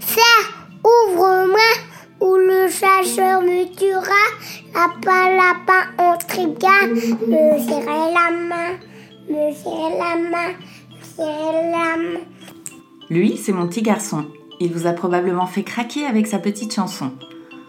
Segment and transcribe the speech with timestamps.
[0.00, 0.32] Ça,
[0.82, 1.70] ouvre-moi,
[2.20, 4.24] ou le chasseur me tuera.
[4.74, 6.14] Lapin, lapin, on.
[6.36, 8.78] Me serrer la main,
[9.28, 10.52] me serrer la main,
[10.90, 12.20] me serrer la main.
[13.08, 14.26] Lui, c'est mon petit garçon.
[14.60, 17.12] Il vous a probablement fait craquer avec sa petite chanson.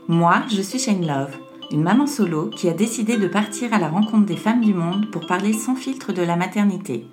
[0.08, 1.38] Moi, je suis Shane Love,
[1.72, 5.12] une maman solo qui a décidé de partir à la rencontre des femmes du monde
[5.12, 7.06] pour parler sans filtre de la maternité.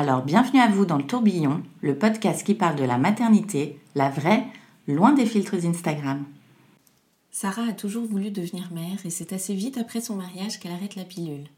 [0.00, 4.08] Alors bienvenue à vous dans le tourbillon, le podcast qui parle de la maternité, la
[4.08, 4.46] vraie,
[4.88, 6.24] loin des filtres Instagram.
[7.30, 10.96] Sarah a toujours voulu devenir mère et c'est assez vite après son mariage qu'elle arrête
[10.96, 11.48] la pilule.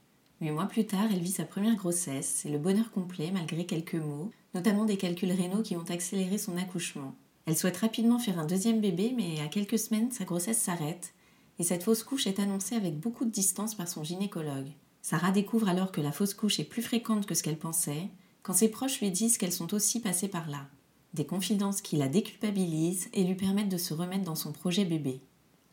[0.41, 3.95] Huit mois plus tard, elle vit sa première grossesse et le bonheur complet malgré quelques
[3.95, 7.15] mots, notamment des calculs rénaux qui ont accéléré son accouchement.
[7.47, 11.15] Elle souhaite rapidement faire un deuxième bébé, mais à quelques semaines, sa grossesse s'arrête
[11.61, 14.73] et cette fausse couche est annoncée avec beaucoup de distance par son gynécologue.
[15.01, 18.09] Sarah découvre alors que la fausse couche est plus fréquente que ce qu'elle pensait,
[18.43, 20.67] quand ses proches lui disent qu'elles sont aussi passées par là.
[21.15, 25.21] Des confidences qui la déculpabilisent et lui permettent de se remettre dans son projet bébé.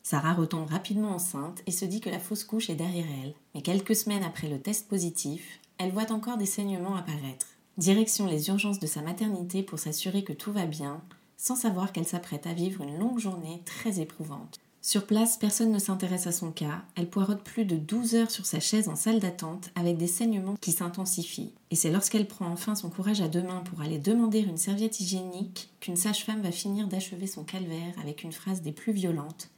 [0.03, 3.62] Sarah retombe rapidement enceinte et se dit que la fausse couche est derrière elle, mais
[3.62, 7.47] quelques semaines après le test positif, elle voit encore des saignements apparaître.
[7.78, 11.02] Direction les urgences de sa maternité pour s'assurer que tout va bien,
[11.38, 14.59] sans savoir qu'elle s'apprête à vivre une longue journée très éprouvante.
[14.81, 16.83] Sur place, personne ne s'intéresse à son cas.
[16.95, 20.55] Elle poirote plus de 12 heures sur sa chaise en salle d'attente avec des saignements
[20.61, 21.53] qui s'intensifient.
[21.69, 25.02] Et c'est lorsqu'elle prend enfin son courage à deux mains pour aller demander une serviette
[25.02, 29.50] hygiénique qu'une sage-femme va finir d'achever son calvaire avec une phrase des plus violentes.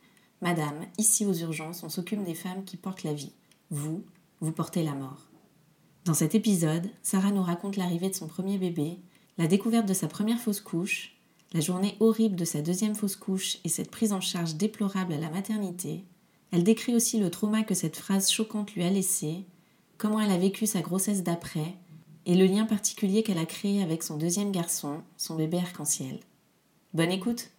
[0.42, 3.32] Madame, ici aux urgences, on s'occupe des femmes qui portent la vie.
[3.70, 4.04] Vous,
[4.40, 5.30] vous portez la mort.
[6.04, 8.98] Dans cet épisode, Sarah nous raconte l'arrivée de son premier bébé,
[9.38, 11.16] la découverte de sa première fausse couche,
[11.54, 15.18] la journée horrible de sa deuxième fausse couche et cette prise en charge déplorable à
[15.18, 16.06] la maternité,
[16.52, 19.46] elle décrit aussi le trauma que cette phrase choquante lui a laissé,
[19.98, 21.76] comment elle a vécu sa grossesse d'après,
[22.26, 26.20] et le lien particulier qu'elle a créé avec son deuxième garçon, son bébé arc-en-ciel.
[26.94, 27.50] Bonne écoute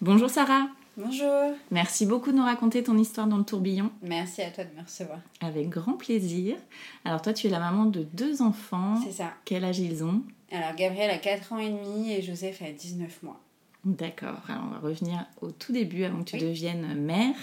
[0.00, 1.52] Bonjour Sarah Bonjour.
[1.70, 3.92] Merci beaucoup de nous raconter ton histoire dans le tourbillon.
[4.02, 5.20] Merci à toi de me recevoir.
[5.40, 6.56] Avec grand plaisir.
[7.04, 9.00] Alors toi, tu es la maman de deux enfants.
[9.04, 9.32] C'est ça.
[9.44, 10.24] Quel âge ils ont?
[10.50, 13.40] Alors Gabriel a 4 ans et demi et Joseph a 19 mois.
[13.84, 14.40] D'accord.
[14.48, 16.42] Alors on va revenir au tout début avant que tu Oui.
[16.42, 17.34] deviennes mère.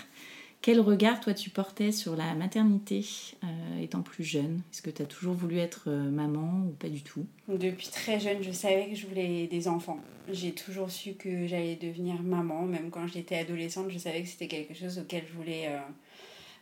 [0.61, 3.05] Quel regard toi tu portais sur la maternité
[3.43, 4.61] euh, étant plus jeune?
[4.73, 7.27] Est-ce que tu as toujours voulu être euh, maman ou pas du tout?
[7.47, 9.99] Depuis très jeune, je savais que je voulais des enfants.
[10.31, 12.63] J'ai toujours su que j'allais devenir maman.
[12.63, 15.79] Même quand j'étais adolescente, je savais que c'était quelque chose auquel je voulais, euh,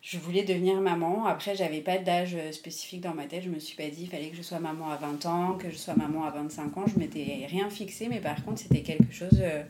[0.03, 1.25] je voulais devenir maman.
[1.25, 3.43] Après, j'avais pas d'âge euh, spécifique dans ma tête.
[3.43, 5.69] Je me suis pas dit il fallait que je sois maman à 20 ans, que
[5.71, 6.83] je sois maman à 25 ans.
[6.93, 9.39] Je m'étais rien fixé, mais par contre, c'était quelque chose.
[9.41, 9.63] euh,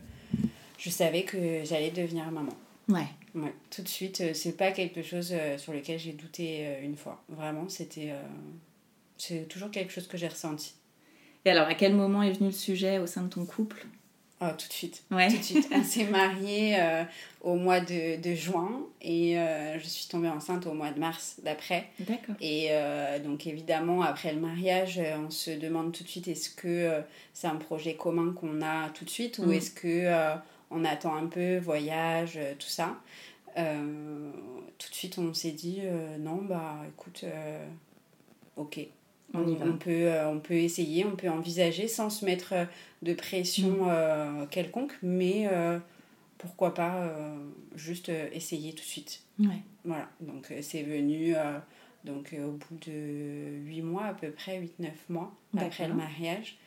[0.79, 2.51] je savais que j'allais devenir maman.
[2.89, 3.07] Ouais.
[3.35, 6.97] Ouais, tout de suite, euh, c'est pas quelque chose euh, sur lequel j'ai douté une
[6.97, 7.23] fois.
[7.29, 8.11] Vraiment, c'était.
[9.17, 10.73] c'est toujours quelque chose que j'ai ressenti.
[11.45, 13.85] Et alors à quel moment est venu le sujet au sein de ton couple?
[14.45, 15.03] Oh, tout de suite.
[15.11, 15.29] Ouais.
[15.29, 15.69] Tout de suite.
[15.71, 17.03] On s'est mariés euh,
[17.41, 21.37] au mois de, de juin et euh, je suis tombée enceinte au mois de mars
[21.43, 21.87] d'après.
[21.99, 22.35] D'accord.
[22.41, 27.01] Et euh, donc évidemment, après le mariage, on se demande tout de suite est-ce que
[27.33, 29.53] c'est un projet commun qu'on a tout de suite ou Mm.
[29.53, 30.33] est-ce que
[30.71, 32.97] on attend un peu, voyage, tout ça.
[33.55, 35.81] Tout de suite, on s'est dit
[36.19, 37.23] non, bah écoute,
[38.57, 38.79] ok.
[39.33, 39.65] On y va.
[39.65, 42.65] On peut, euh, on peut essayer, on peut envisager sans se mettre euh,
[43.01, 45.79] de pression euh, quelconque, mais euh,
[46.37, 47.35] pourquoi pas euh,
[47.75, 49.23] juste essayer tout de suite.
[49.39, 49.61] Ouais.
[49.85, 51.33] Voilà, donc c'est venu
[52.05, 56.57] donc, au bout de 8 mois à peu près, 8-9 mois après le mariage.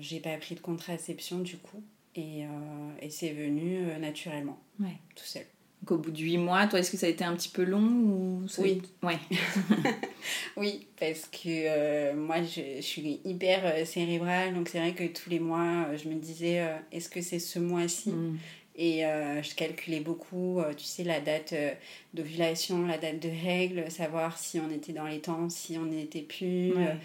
[0.00, 1.82] J'ai pas pris de contraception du coup
[2.16, 2.44] et,
[3.00, 4.96] et c'est venu naturellement, Ouais.
[5.14, 5.44] tout seul.
[5.82, 7.62] Donc au bout de huit mois, toi, est-ce que ça a été un petit peu
[7.64, 8.80] long ou ça a Oui.
[9.02, 9.18] Ouais.
[10.56, 15.04] Oui, parce que euh, moi je, je suis hyper euh, cérébrale, donc c'est vrai que
[15.04, 16.62] tous les mois euh, je me disais
[16.92, 18.10] est-ce que c'est ce mois-ci?
[18.10, 18.38] Mm.
[18.76, 21.54] Et je calculais beaucoup, tu sais, la date
[22.12, 26.22] d'ovulation, la date de règles, savoir si on était dans les temps, si on n'était
[26.22, 26.72] plus.
[26.72, 26.96] Ouais.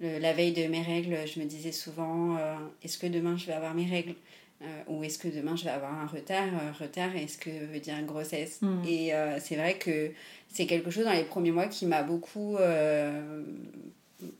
[0.00, 2.38] Le- la veille de mes règles, je me disais souvent,
[2.82, 4.14] est-ce que demain je vais avoir mes règles?
[4.62, 7.78] Euh, Ou est-ce que demain je vais avoir un retard Euh, Retard, est-ce que veut
[7.78, 8.60] dire grossesse?
[8.60, 8.82] Mm.
[8.86, 10.10] Et euh, c'est vrai que
[10.48, 13.42] c'est quelque chose dans les premiers mois qui m'a beaucoup euh,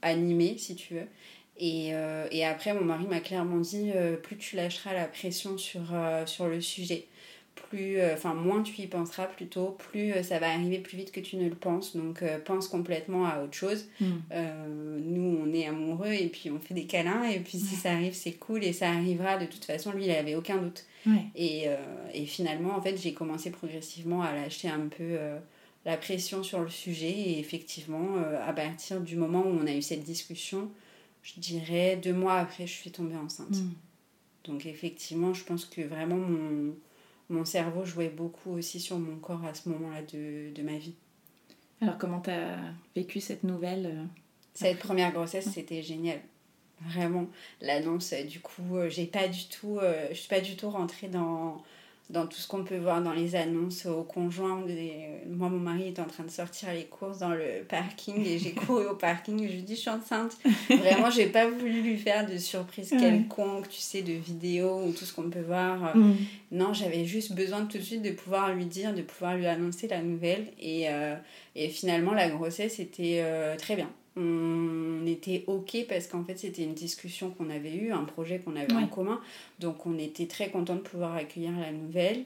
[0.03, 1.07] animée, si tu veux.
[1.61, 1.89] Et,
[2.31, 3.91] et après, mon mari m'a clairement dit
[4.23, 5.83] plus tu lâcheras la pression sur,
[6.25, 7.09] sur le sujet
[7.69, 11.13] plus, euh, enfin moins tu y penseras plutôt, plus euh, ça va arriver plus vite
[11.13, 11.97] que tu ne le penses.
[11.97, 13.87] Donc euh, pense complètement à autre chose.
[14.01, 14.19] Hmm.
[15.05, 18.15] nous, on est amoureux et puis on fait des câlins et puis si ça arrive,
[18.15, 19.39] c'est cool et ça arrivera.
[19.39, 20.85] De toute façon, lui, il avait aucun doute.
[21.35, 21.67] Et,
[22.13, 25.17] et, finalement, en fait, j'ai commencé progressivement à lâcher un peu
[25.87, 28.17] la pression sur le sujet et effectivement,
[28.47, 30.71] à partir du moment où on a eu cette discussion,
[31.23, 33.57] je dirais deux mois après, je suis tombée enceinte.
[33.57, 33.73] Hmm.
[34.45, 36.75] Donc effectivement, je pense que vraiment mon
[37.29, 40.95] mon cerveau jouait beaucoup aussi sur mon corps à ce moment-là de, de, ma vie.
[41.81, 42.59] Alors comment tu as
[42.97, 44.05] vécu cette nouvelle euh,
[44.55, 46.21] Cette première grossesse, c'était génial.
[46.81, 47.27] Vraiment,
[47.61, 51.09] l'annonce, du coup, euh, j'ai pas du tout, euh, je suis pas du tout rentrée
[51.09, 51.63] dans
[52.11, 54.65] dans tout ce qu'on peut voir dans les annonces au conjoint.
[55.29, 58.53] Moi, mon mari est en train de sortir les courses dans le parking et j'ai
[58.53, 60.39] couru au parking et je lui dis Je suis enceinte.
[60.71, 65.05] Vraiment, j'ai pas voulu lui faire de surprise quelconque, tu sais, de vidéos ou tout
[65.05, 65.95] ce qu'on peut voir.
[65.95, 66.17] Mm.
[66.53, 69.87] Non, j'avais juste besoin tout de suite de pouvoir lui dire, de pouvoir lui annoncer
[69.87, 70.47] la nouvelle.
[70.59, 71.15] Et, euh,
[71.55, 76.65] et finalement, la grossesse était euh, très bien on était OK parce qu'en fait, c'était
[76.65, 79.21] une discussion qu'on avait eue, un projet qu'on avait en commun.
[79.61, 82.25] Donc, on était très content de pouvoir accueillir la nouvelle.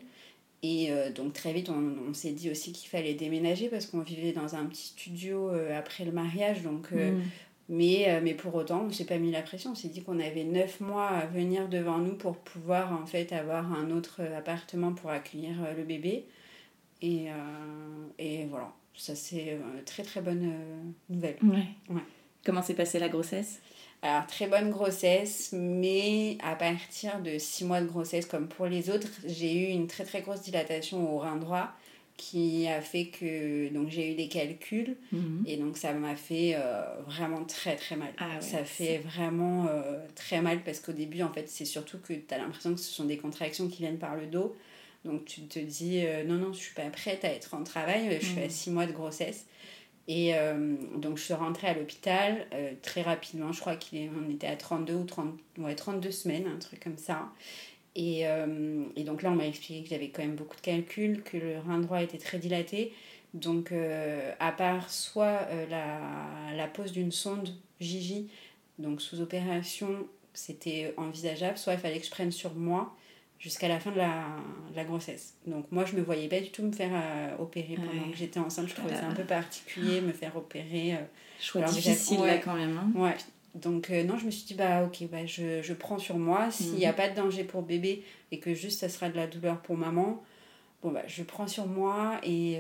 [0.63, 4.33] Et euh, donc, très vite, on, s'est dit aussi qu'il fallait déménager parce qu'on vivait
[4.33, 6.63] dans un petit studio euh, après le mariage.
[6.63, 7.23] Donc, euh, mm.
[7.69, 9.73] mais, mais pour autant, on s'est pas mis la pression.
[9.73, 13.33] On s'est dit qu'on avait neuf mois à venir devant nous pour pouvoir en fait
[13.33, 16.25] avoir un autre appartement pour accueillir le bébé.
[17.03, 17.27] Et,
[18.21, 21.37] et voilà ça c'est une très très bonne euh, nouvelle.
[21.43, 22.03] Ouais.
[22.45, 23.61] Comment s'est passée la grossesse?
[24.05, 28.91] Alors, très bonne grossesse, mais à partir de 6 mois de grossesse, comme pour les
[28.91, 31.73] autres, j'ai eu une très très grosse dilatation au rein droit
[32.17, 35.45] qui a fait que donc j'ai eu des calculs mhm.
[35.47, 38.13] et donc ça m'a fait euh, vraiment très très mal.
[38.19, 42.13] Ah ça fait vraiment euh, très mal parce qu'au début en fait c'est surtout que
[42.13, 44.55] tu as l'impression que ce sont des contractions qui viennent par le dos
[45.05, 48.19] donc tu te dis euh, non, non, je suis pas prête à être en travail,
[48.21, 48.75] je suis à 6 mm.
[48.75, 49.47] mois de grossesse.
[50.09, 54.49] Et euh, donc je suis rentrée à l'hôpital euh, très rapidement, je crois qu'on était
[54.49, 57.31] à 32 ou 30, ouais, 32 semaines, un truc comme ça.
[57.95, 58.23] Et,
[58.97, 61.59] et donc là, on m'a expliqué que j'avais quand même beaucoup de calculs, que le
[61.59, 62.95] rein droit était très dilaté.
[63.35, 63.71] Donc,
[64.41, 66.01] à part soit la,
[66.57, 68.31] la pose d'une sonde Gigi,
[68.79, 72.97] donc sous opération, c'était envisageable, soit il fallait que je prenne sur moi
[73.43, 74.25] jusqu'à la fin de la,
[74.75, 75.35] la, grossesse.
[75.49, 78.39] Donc moi, je me voyais pas du tout me faire euh, opérer pendant que j'étais
[78.39, 78.69] enceinte.
[78.69, 80.95] Je trouvais ça un peu particulier, me faire opérer.
[80.95, 80.99] Euh,
[81.41, 82.79] Choix difficile là quand même.
[82.79, 82.99] Hein.
[82.99, 83.17] Ouais.
[83.57, 86.53] Donc euh, non, je me suis dit, bah ok, bah, je, je prends sur moi.
[86.53, 86.97] S'il n'y a mhm.
[86.97, 90.23] pas de danger pour bébé et que juste ça sera de la douleur pour maman,
[90.81, 92.59] bon bah je prends sur moi et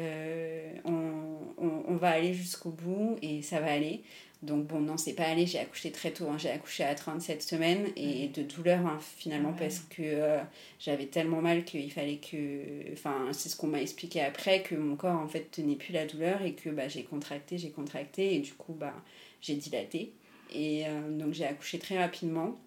[0.84, 1.12] on,
[1.58, 4.02] on, on, va aller jusqu'au bout et ça va aller.
[4.42, 6.36] Donc bon, non, c'est pas allé, j'ai accouché très tôt, hein.
[6.36, 10.40] j'ai accouché à 37 semaines et de douleur hein, finalement parce que euh,
[10.80, 12.92] j'avais tellement mal qu'il fallait que...
[12.92, 16.06] Enfin, c'est ce qu'on m'a expliqué après, que mon corps en fait tenait plus la
[16.06, 18.94] douleur et que bah, j'ai contracté, j'ai contracté et du coup bah,
[19.40, 20.12] j'ai dilaté.
[20.52, 22.58] Et euh, donc j'ai accouché très rapidement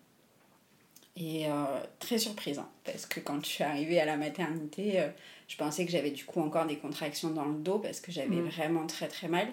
[1.18, 1.66] et euh,
[2.00, 5.04] très surprise hein, parce que quand je suis arrivée à la maternité,
[5.50, 8.38] je pensais que j'avais du coup encore des contractions dans le dos parce que j'avais
[8.38, 8.48] mm.
[8.48, 9.48] vraiment très très mal.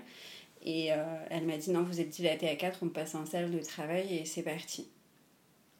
[0.65, 0.97] Et euh,
[1.31, 4.19] elle m'a dit non, vous êtes dilatée à 4, on passe en salle de travail
[4.19, 4.89] et c'est parti.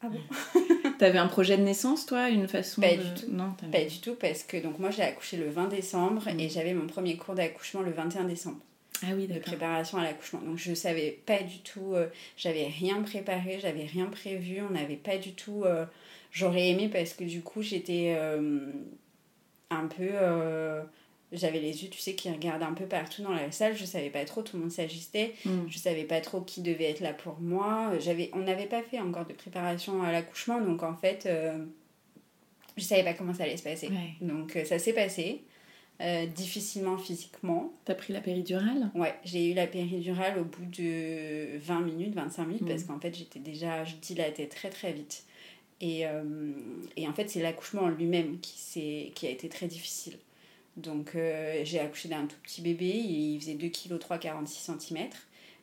[0.01, 0.19] Ah bon
[0.99, 3.31] T'avais un projet de naissance, toi Une façon Pas du tout.
[3.31, 6.49] Non, pas du tout, parce que donc moi j'ai accouché le 20 décembre et mm.
[6.49, 8.59] j'avais mon premier cours d'accouchement le 21 décembre.
[9.01, 9.43] Ah oui, d'accord.
[9.43, 10.41] De préparation à l'accouchement.
[10.41, 14.97] Donc je savais pas du tout, euh, j'avais rien préparé, j'avais rien prévu, on n'avait
[14.97, 15.63] pas du tout.
[15.63, 15.85] Euh,
[16.31, 18.17] j'aurais aimé parce que du coup j'étais
[19.69, 20.11] un peu
[21.33, 23.75] j'avais les yeux, tu sais, qui regardent un peu partout dans la salle.
[23.75, 25.33] Je savais pas trop, tout le monde s'ajustait.
[25.43, 25.65] Je mm.
[25.69, 27.91] Je savais pas trop qui devait être là pour moi.
[27.99, 31.65] J'avais, on n'avait pas fait encore de préparation à l'accouchement, donc en fait, euh,
[32.77, 33.89] je savais pas comment ça allait se passer.
[34.21, 35.43] Donc euh, ça s'est passé.
[36.01, 37.71] Euh, difficilement physiquement.
[37.85, 38.89] T'as pris la péridurale?
[38.95, 42.87] Ouais, j'ai eu la péridurale au bout de 20 minutes, 25 minutes, parce mm.
[42.87, 45.23] qu'en fait j'étais déjà, je dilatais très très vite.
[45.81, 46.03] Et,
[46.95, 50.17] et en fait c'est l'accouchement en lui-même qui, qui a été très difficile.
[50.77, 55.07] Donc euh, j'ai accouché d'un tout petit bébé, il faisait 2 kg 3, 46 cm,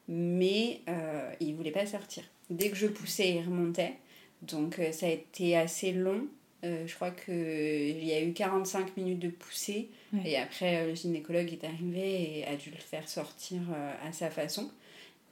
[0.08, 2.22] mais euh, il voulait pas sortir.
[2.48, 3.94] Dès que je poussais, il remontait.
[4.42, 6.28] Donc euh, ça a été assez long.
[6.62, 9.88] je crois qu'il y a eu 45 minutes de poussée
[10.24, 13.60] et après le gynécologue est arrivé et a dû le faire sortir
[14.04, 14.70] à sa façon.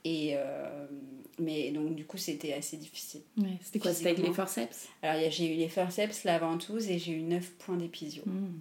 [0.05, 0.35] Et
[1.37, 3.21] mais donc du coup c'était assez difficile.
[3.61, 3.93] C'était quoi?
[3.93, 4.87] C'était avec les forceps?
[5.03, 8.23] Alors j'ai eu les forceps, la ventouse et j'ai eu 9 points d'épisio.
[8.25, 8.59] Hmm.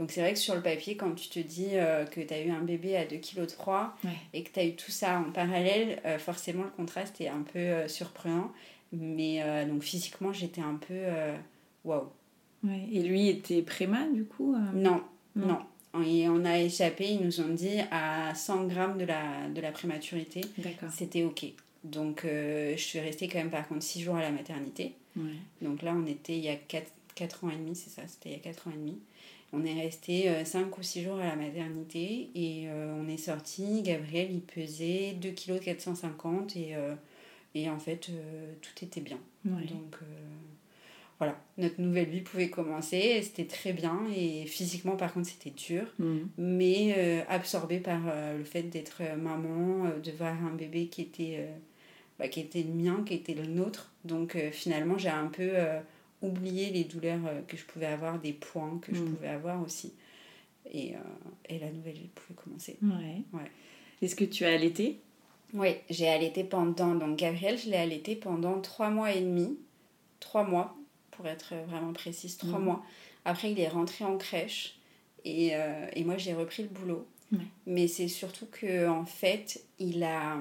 [0.00, 1.72] Donc c'est vrai que sur le papier, quand tu te dis
[2.10, 4.90] que tu as eu un bébé à 2,3 kg et que tu as eu tout
[4.90, 8.50] ça en parallèle, forcément le contraste est un peu surprenant.
[8.92, 11.02] Mais donc physiquement, j'étais un peu
[11.84, 12.08] waouh.
[12.90, 15.02] Et lui était préma du coup Non,
[15.36, 15.58] non.
[16.02, 19.70] Et on a échappé, ils nous ont dit, à 100 grammes de la, de la
[19.70, 20.40] prématurité.
[20.90, 21.44] C'était OK.
[21.84, 24.94] Donc, je suis restée quand même, par contre, 6 jours à la maternité.
[25.60, 28.30] Donc là, on était il y a 4, 4 ans et demi, c'est ça, c'était
[28.30, 28.98] il y a 4 ans et demi.
[29.52, 33.82] On est resté 5 ou 6 jours à la maternité et on est sorti.
[33.82, 36.76] Gabriel, il pesait 2 kg 450 et,
[37.56, 38.10] et en fait,
[38.62, 39.18] tout était bien.
[39.44, 39.96] Donc,
[41.20, 43.20] voilà, notre nouvelle vie pouvait commencer.
[43.22, 46.18] C'était très bien et physiquement, par contre, c'était dur, mm.
[46.38, 51.02] mais euh, absorbé par euh, le fait d'être euh, maman, de voir un bébé qui
[51.02, 51.46] était,
[52.18, 53.92] bah, qui était le mien, qui était le nôtre.
[54.06, 55.50] Donc finalement, j'ai un peu
[56.22, 59.14] oublié les douleurs que je pouvais avoir, des points que je mm.
[59.14, 59.92] pouvais avoir aussi.
[60.72, 60.92] Et,
[61.48, 62.76] et, la nouvelle vie pouvait commencer.
[62.82, 63.22] Ouais.
[63.32, 63.50] ouais.
[64.02, 65.00] Est-ce que tu as allaité?
[65.54, 66.94] Oui, j'ai allaité pendant.
[66.94, 69.58] Donc Gabriel, je l'ai allaité pendant trois mois et demi.
[70.20, 70.76] Trois mois
[71.10, 72.64] pour être vraiment précise, trois mhm.
[72.64, 72.84] mois.
[73.24, 74.78] Après, il est rentré en crèche
[75.24, 77.06] et, euh, et moi, j'ai repris le boulot.
[77.64, 80.36] Mais c'est surtout que en fait, il a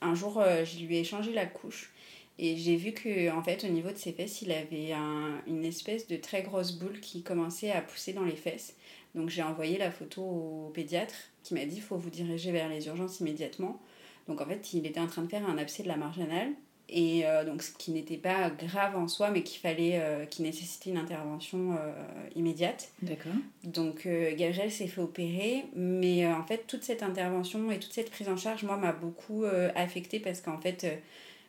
[0.00, 1.92] un jour, euh, je lui ai changé la couche
[2.38, 5.64] et j'ai vu que en fait, au niveau de ses fesses, il avait un, une
[5.64, 8.74] espèce de très grosse boule qui commençait à pousser dans les fesses.
[9.14, 12.86] Donc j'ai envoyé la photo au pédiatre qui m'a dit faut vous diriger vers les
[12.86, 13.80] urgences immédiatement.
[14.28, 16.52] Donc en fait, il était en train de faire un abcès de la marginale
[16.88, 20.42] et euh, donc ce qui n'était pas grave en soi mais qu'il fallait euh, qui
[20.42, 21.92] nécessitait une intervention euh,
[22.36, 23.32] immédiate d'accord
[23.64, 28.28] donc Gabriel s'est fait opérer mais en fait toute cette intervention et toute cette prise
[28.28, 31.02] en charge moi m'a beaucoup affectée parce qu'en fait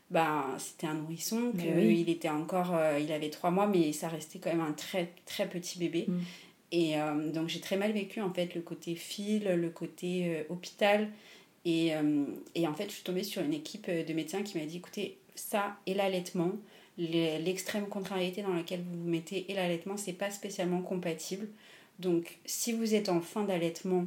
[0.10, 4.50] ben, c'était un nourrisson il était encore il avait trois mois mais ça restait quand
[4.50, 6.20] même un très très petit bébé mm.
[6.72, 6.96] et
[7.34, 11.10] donc j'ai très mal vécu en fait le côté fil le côté hôpital
[11.66, 11.92] et,
[12.56, 15.18] et, en fait, je suis tombée sur une équipe de médecins qui m'a dit écoutez,
[15.36, 16.52] ça et l'allaitement,
[16.98, 21.48] l'extrême contrariété dans laquelle vous vous mettez et l'allaitement, c'est pas spécialement compatible.
[22.00, 24.06] Donc, si vous êtes en fin d'allaitement,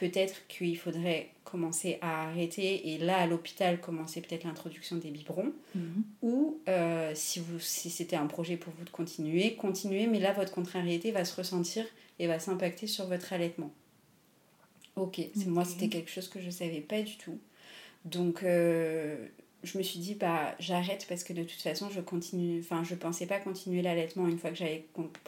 [0.00, 5.52] peut-être qu'il faudrait commencer à arrêter et là, à l'hôpital, commencer peut-être l'introduction des biberons.
[5.74, 6.02] Mhm.
[6.22, 10.32] Ou euh, si, vous, si c'était un projet pour vous de continuer, continuer, mais là,
[10.32, 11.84] votre contrariété va se ressentir
[12.18, 13.70] et va s'impacter sur votre allaitement.
[14.96, 17.38] Ok, moi, c'était quelque chose que je savais pas du tout.
[18.06, 19.16] Donc, euh,
[19.62, 22.94] je me suis dit bah j'arrête parce que de toute façon je continue enfin je
[22.94, 24.86] pensais pas continuer l'allaitement une fois que j'allais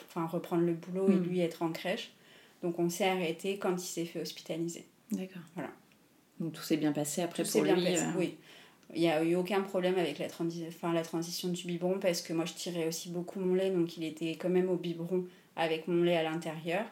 [0.09, 1.25] enfin reprendre le boulot et hmm.
[1.25, 2.13] lui être en crèche
[2.63, 5.71] donc on s'est arrêté quand il s'est fait hospitaliser d'accord voilà
[6.41, 8.19] donc tout s'est bien passé après tout pour lui bien passé, euh.
[8.19, 8.37] oui
[8.95, 12.33] il n'y a eu aucun problème avec la, enfin, la transition du biberon parce que
[12.33, 15.25] moi je tirais aussi beaucoup mon lait donc il était quand même au biberon
[15.57, 16.85] avec mon lait à l'intérieur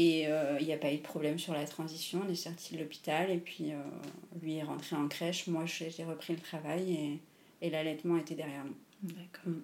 [0.00, 2.22] et euh, il n'y a pas eu de problème sur la transition.
[2.24, 3.82] On est sorti de l'hôpital et puis euh,
[4.40, 5.48] lui est rentré en crèche.
[5.48, 8.76] Moi, j'ai repris le travail et, et l'allaitement était derrière nous.
[9.02, 9.46] D'accord.
[9.46, 9.62] Mm.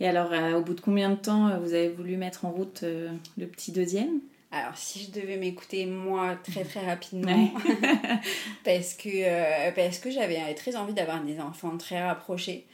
[0.00, 2.82] Et alors, euh, au bout de combien de temps vous avez voulu mettre en route
[2.82, 4.20] le petit deuxième?
[4.54, 7.50] Alors, si je devais m'écouter, moi, très très rapidement,
[8.64, 12.66] parce que, euh, parce que j'avais très envie d'avoir des enfants très rapprochés.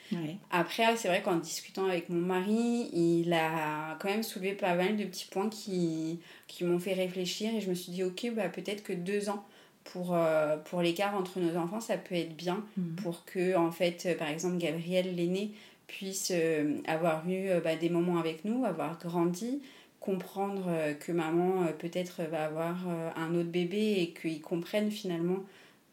[0.50, 4.96] Après, c'est vrai qu'en discutant avec mon mari, il a quand même soulevé pas mal
[4.96, 8.48] de petits points qui, qui m'ont fait réfléchir et je me suis dit, ok, bah,
[8.48, 9.44] peut-être que deux ans
[9.84, 12.96] pour, euh, pour l'écart entre nos enfants, ça peut être bien mhm.
[12.96, 15.52] pour que, en fait, par exemple, Gabriel, l'aîné,
[15.88, 19.61] puisse euh, avoir eu bah, des moments avec nous, avoir grandi,
[20.00, 24.90] comprendre euh, que maman euh, peut-être va avoir euh, un autre bébé et qu'ils comprennent
[24.90, 25.45] finalement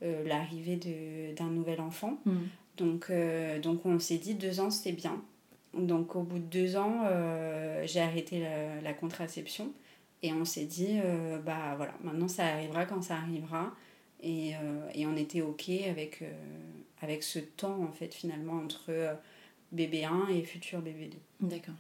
[0.01, 0.79] l'arrivée
[1.35, 2.19] d'un nouvel enfant.
[2.25, 2.35] Mm.
[2.77, 3.11] Donc,
[3.63, 5.19] donc on s'est dit deux ans c'est bien.
[5.73, 7.05] Donc au bout de deux ans,
[7.85, 8.43] j'ai arrêté
[8.83, 9.71] la, contraception
[10.21, 10.99] et on s'est dit,
[11.43, 13.73] bah voilà, maintenant ça arrivera quand ça arrivera.
[14.21, 14.51] Et,
[14.93, 16.21] et on était OK avec,
[17.01, 18.91] avec ce temps en fait finalement entre
[19.71, 21.09] bébé 1 et futur bébé
[21.41, 21.47] 2.
[21.47, 21.75] D'accord.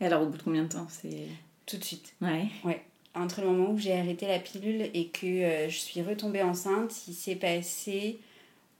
[0.00, 1.28] Et alors, au bout de combien de temps c'est
[1.66, 2.14] Tout de suite.
[2.20, 2.46] Ouais.
[2.64, 2.82] Ouais.
[3.14, 7.06] Entre le moment où j'ai arrêté la pilule et que euh, je suis retombée enceinte,
[7.08, 8.18] il s'est passé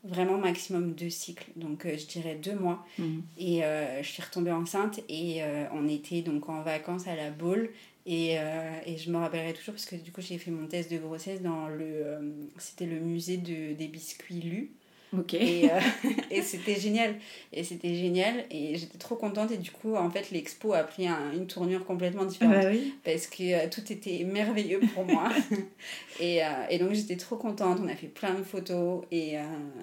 [0.05, 2.85] vraiment maximum deux cycles, donc euh, je dirais deux mois.
[2.99, 3.23] Mhm.
[3.39, 7.71] Et euh, je suis retombée enceinte et on était donc en vacances à la Baule.
[8.05, 10.99] Et, et je me rappellerai toujours parce que du coup j'ai fait mon test de
[10.99, 12.49] grossesse dans le...
[12.59, 14.73] C'était le musée de, des biscuits Lu.
[15.16, 15.35] Ok.
[15.35, 15.78] Et, euh,
[16.31, 17.14] et c'était génial.
[17.52, 18.45] Et c'était génial.
[18.50, 19.50] Et j'étais trop contente.
[19.50, 22.54] Et du coup, en fait, l'expo a pris un- une tournure complètement différente.
[22.62, 22.95] Bah oui.
[23.04, 25.28] Parce que euh, tout était merveilleux pour moi.
[26.21, 27.78] et, euh, et donc, j'étais trop contente.
[27.83, 29.04] On a fait plein de photos.
[29.11, 29.35] Et,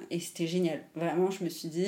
[0.09, 0.81] et c'était génial.
[0.95, 1.87] Vraiment, je me suis dit,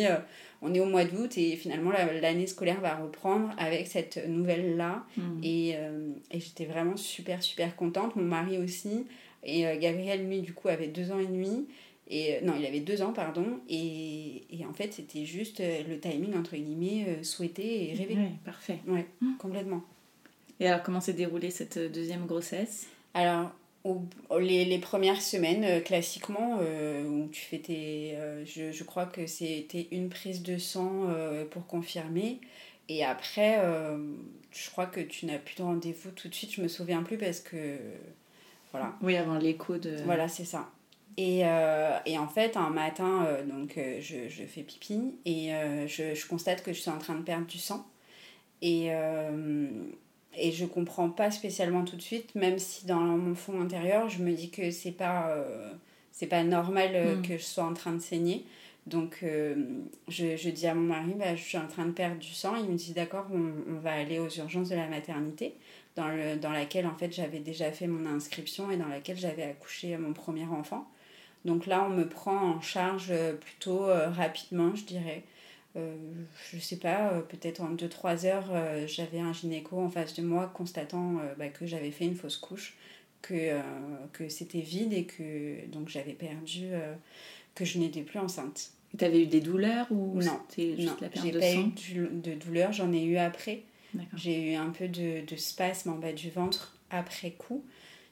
[0.61, 1.35] on est au mois d'août.
[1.37, 5.03] Et finalement, la- l'année scolaire va reprendre avec cette nouvelle-là.
[5.17, 5.21] Mm.
[5.43, 5.69] Et,
[6.31, 8.15] et j'étais vraiment super, super contente.
[8.15, 9.05] Mon mari aussi.
[9.43, 11.65] Et Gabriel, lui, du coup, avait deux ans et demi.
[12.13, 13.61] Et, euh, non, il avait deux ans, pardon.
[13.69, 18.15] Et, et en fait, c'était juste euh, le timing, entre guillemets, euh, souhaité et rêvé.
[18.15, 18.79] Ouais, parfait.
[18.85, 19.07] Ouais,
[19.39, 19.81] complètement.
[20.59, 22.87] Et alors, comment s'est déroulée cette deuxième grossesse?
[23.13, 23.51] Alors,
[23.85, 24.03] au-
[24.39, 28.11] les, les premières semaines, classiquement, euh, où tu fais tes.
[28.17, 32.39] euh, je, je crois que c'était une prise de sang euh, pour confirmer.
[32.89, 33.57] Et après,
[34.51, 36.51] je crois que tu n'as plus de rendez-vous tout de suite.
[36.53, 37.77] Je me souviens plus parce que.
[38.71, 38.97] Voilà.
[39.01, 39.95] Oui, avant l'écho de.
[40.03, 40.69] Voilà, c'est ça.
[41.17, 45.51] Et, euh, et en fait, un matin, euh, donc, euh, je, je fais pipi et
[45.87, 47.85] je, je constate que je suis en train de perdre du sang.
[48.61, 48.89] Et,
[50.37, 54.21] et je comprends pas spécialement tout de suite, même si dans mon fond intérieur, je
[54.23, 55.35] me dis que c'est pas,
[56.11, 57.21] c'est pas normal Mm.
[57.23, 58.45] que je sois en train de saigner.
[58.85, 59.23] Donc,
[60.07, 62.55] je, je dis à mon mari, bah, je suis en train de perdre du sang.
[62.55, 65.55] Il me dit, d'accord, on, on va aller aux urgences de la maternité,
[65.95, 69.43] dans, le, dans laquelle, en fait, j'avais déjà fait mon inscription et dans laquelle j'avais
[69.43, 70.87] accouché mon premier enfant.
[71.45, 75.23] Donc là, on me prend en charge euh, plutôt euh, rapidement, je dirais.
[75.77, 75.95] Euh,
[76.51, 80.21] je sais pas, euh, peut-être en 2-3 heures, euh, j'avais un gynéco en face de
[80.21, 82.75] moi constatant bah, que j'avais fait une fausse couche,
[83.21, 83.59] que,
[84.13, 86.71] que c'était vide et que donc j'avais perdu,
[87.55, 88.71] que je n'étais plus enceinte.
[88.97, 91.53] Tu avais eu des douleurs ou Non, c'était juste Non, la perte j'ai de pas
[91.53, 93.61] sang eu de douleur, j'en ai eu après.
[93.93, 94.17] D'accord.
[94.17, 97.63] J'ai eu un peu de, de spasme en bas du ventre après coup.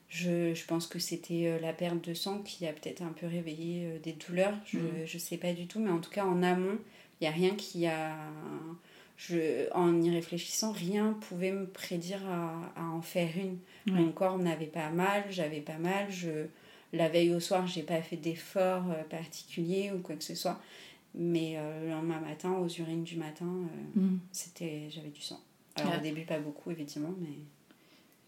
[0.09, 3.27] Je, je pense que c'était euh, la perte de sang qui a peut-être un peu
[3.27, 4.55] réveillé euh, des douleurs.
[4.65, 5.01] Je Mhm.
[5.13, 6.77] ne sais pas du tout, mais en tout cas en amont,
[7.19, 8.15] il n'y a rien qui a...
[9.17, 13.57] Je, en y réfléchissant, rien pouvait me prédire à, à en faire une.
[13.93, 13.99] Ouais.
[14.01, 16.09] Mon corps n'avait pas mal, j'avais pas mal.
[16.09, 16.45] Je,
[16.93, 20.59] la veille au soir, j'ai pas fait d'efforts euh, particuliers ou quoi que ce soit.
[21.13, 24.19] Mais euh, le lendemain matin, aux urines du matin, euh, Mm.
[24.31, 25.41] c'était j'avais du sang.
[25.75, 27.27] Alors au début, pas beaucoup, évidemment, mais...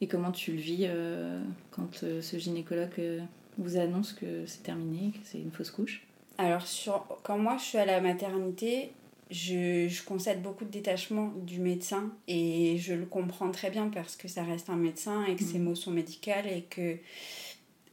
[0.02, 3.22] Et comment tu le vis euh, quand euh, ce gynécologue euh,
[3.58, 6.04] vous annonce que c'est terminé, que c'est une fausse couche?
[6.40, 8.92] Alors, sur, quand moi je suis à la maternité,
[9.32, 14.16] je, je constate beaucoup de détachement du médecin et je le comprends très bien parce
[14.16, 16.98] que ça reste un médecin et que ses mots sont médicaux et que,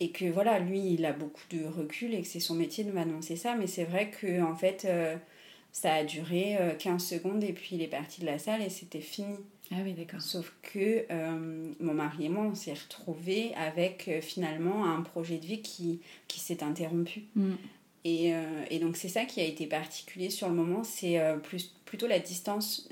[0.00, 2.90] et que voilà, lui il a beaucoup de recul et que c'est son métier de
[2.90, 3.54] m'annoncer ça.
[3.54, 5.16] Mais c'est vrai que en fait, euh,
[5.70, 8.70] ça a duré euh, 15 secondes et puis il est parti de la salle et
[8.70, 9.36] c'était fini.
[9.70, 10.22] Ah oui, d'accord.
[10.22, 15.36] Sauf que euh, mon mari et moi, on s'est retrouvés avec euh, finalement un projet
[15.36, 17.24] de vie qui, qui s'est interrompu.
[17.34, 17.52] Mm.
[18.04, 21.74] Et, euh, et donc c'est ça qui a été particulier sur le moment, c'est plus,
[21.84, 22.88] plutôt la distance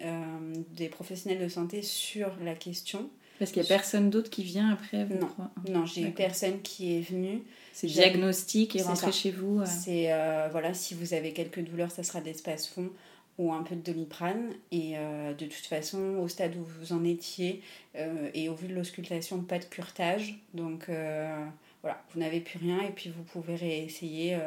[0.74, 3.08] des professionnels de santé sur la question.
[3.38, 5.30] Parce qu'il n'y a personne d'autre qui vient après vous Non.
[5.70, 7.42] Non, j'ai eu personne qui est venu.
[7.72, 9.62] C'est diagnostic et rentrer chez vous.
[9.64, 10.10] C'est,
[10.50, 12.90] voilà, si vous avez quelques douleurs, ça sera d'espace fond
[13.38, 14.52] ou un peu de doliprane.
[14.70, 17.62] Et euh, de toute façon, au stade où vous en étiez,
[17.96, 20.38] euh, et au vu de l'auscultation, pas de curetage.
[20.54, 21.44] Donc euh,
[21.82, 24.38] voilà, vous n'avez plus rien et puis vous pouvez réessayer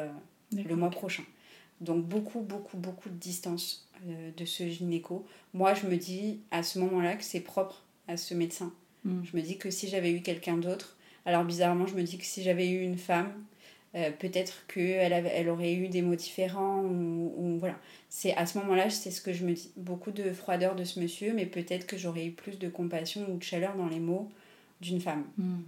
[0.52, 1.24] le mois prochain.
[1.80, 5.26] Donc beaucoup, beaucoup, beaucoup de distance de ce gynéco.
[5.54, 8.72] Moi, je me dis à ce moment-là que c'est propre à ce médecin.
[9.04, 9.22] Mm.
[9.24, 12.24] Je me dis que si j'avais eu quelqu'un d'autre, alors bizarrement, je me dis que
[12.24, 13.32] si j'avais eu une femme,
[13.96, 17.76] euh, peut-être qu'elle elle aurait eu des mots différents ou, ou voilà.
[18.08, 19.72] C'est à ce moment-là, c'est ce que je me dis.
[19.76, 23.36] Beaucoup de froideur de ce monsieur, mais peut-être que j'aurais eu plus de compassion ou
[23.36, 24.28] de chaleur dans les mots
[24.80, 25.24] d'une femme.
[25.36, 25.60] Mm.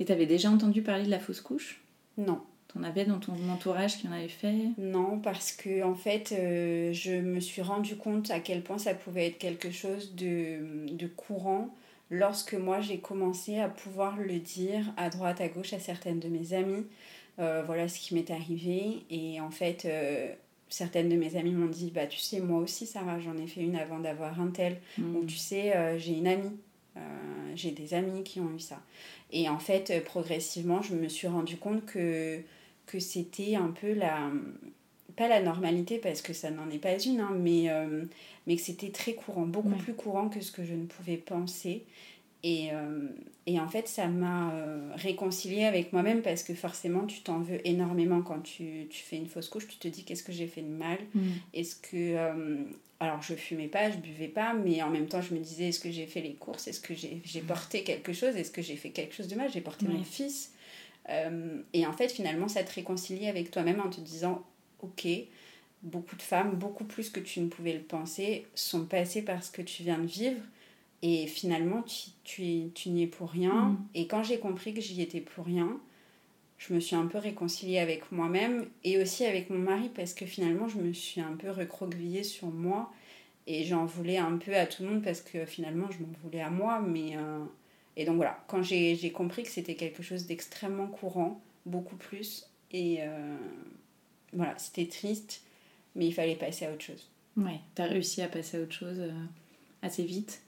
[0.00, 1.80] Et tu avais déjà entendu parler de la fausse couche?
[2.18, 2.40] Non.
[2.68, 4.70] T'en avais dans ton entourage qui en avait fait?
[4.78, 8.94] Non, parce que en fait, euh, je me suis rendu compte à quel point ça
[8.94, 11.72] pouvait être quelque chose de, de courant
[12.10, 16.28] lorsque moi j'ai commencé à pouvoir le dire à droite, à gauche à certaines de
[16.28, 16.84] mes amies.
[17.38, 19.02] Euh, voilà ce qui m'est arrivé.
[19.10, 20.32] Et en fait, euh,
[20.68, 23.60] certaines de mes amies m'ont dit Bah, tu sais, moi aussi, Sarah, j'en ai fait
[23.62, 24.80] une avant d'avoir un tel.
[24.98, 25.16] Mm.
[25.16, 26.56] Ou tu sais, euh, j'ai une amie,
[27.56, 28.80] j'ai des amis qui ont eu ça.
[29.32, 32.40] Et en fait, progressivement, je me suis rendu compte que,
[32.86, 34.30] que c'était un peu la.
[35.16, 37.68] Pas la normalité, parce que ça n'en est pas une, hein, mais,
[38.48, 39.76] mais que c'était très courant, beaucoup Ouais.
[39.76, 41.84] plus courant que ce que je ne pouvais penser.
[42.46, 43.08] Et, euh,
[43.46, 47.66] et en fait, ça m'a euh, réconciliée avec moi-même parce que forcément, tu t'en veux
[47.66, 49.66] énormément quand tu, tu fais une fausse couche.
[49.66, 50.98] Tu te dis qu'est-ce que j'ai fait de mal?
[51.14, 51.20] Mm.
[51.54, 51.88] est-ce que.
[51.94, 52.62] euh,
[53.00, 55.80] alors, je fumais pas, je buvais pas, mais en même temps, je me disais est-ce
[55.80, 56.68] que j'ai fait les courses?
[56.68, 58.36] Est-ce que j'ai j'ai porté quelque chose?
[58.36, 59.50] Est-ce que j'ai fait quelque chose de mal?
[59.50, 60.52] J'ai porté mon fils.
[61.72, 64.42] Et en fait, finalement, ça te réconcilie avec toi-même en te disant
[64.80, 65.06] ok,
[65.82, 69.50] beaucoup de femmes, beaucoup plus que tu ne pouvais le penser, sont passées par ce
[69.50, 70.40] que tu viens de vivre.
[71.06, 73.52] Et finalement, tu, tu, tu n'y es pour rien.
[73.52, 73.86] Mm.
[73.94, 75.78] Et quand j'ai compris que j'y étais pour rien,
[76.56, 80.24] je me suis un peu réconciliée avec moi-même et aussi avec mon mari parce que
[80.24, 82.90] finalement, je me suis un peu recroquevillée sur moi
[83.46, 86.40] et j'en voulais un peu à tout le monde parce que finalement, je m'en voulais
[86.40, 86.80] à moi.
[86.80, 87.44] Mais, euh,
[87.96, 92.48] Et donc voilà, quand j'ai j'ai compris que c'était quelque chose d'extrêmement courant, beaucoup plus,
[92.70, 93.36] et euh,
[94.32, 95.42] voilà, c'était triste,
[95.94, 97.10] mais il fallait passer à autre chose.
[97.36, 99.12] Ouais, t'as réussi à passer à autre chose euh,
[99.82, 100.43] assez vite.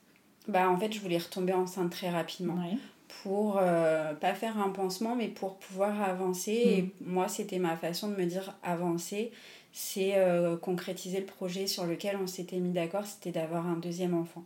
[0.48, 2.54] Bah, en fait, je voulais retomber enceinte très rapidement.
[2.54, 2.76] Ouais.
[3.22, 8.09] pour euh, pas faire un pansement mais pour pouvoir avancer et moi c'était ma façon
[8.11, 9.32] de me dire avancer
[9.72, 14.14] c'est euh, concrétiser le projet sur lequel on s'était mis d'accord c'était d'avoir un deuxième
[14.14, 14.44] enfant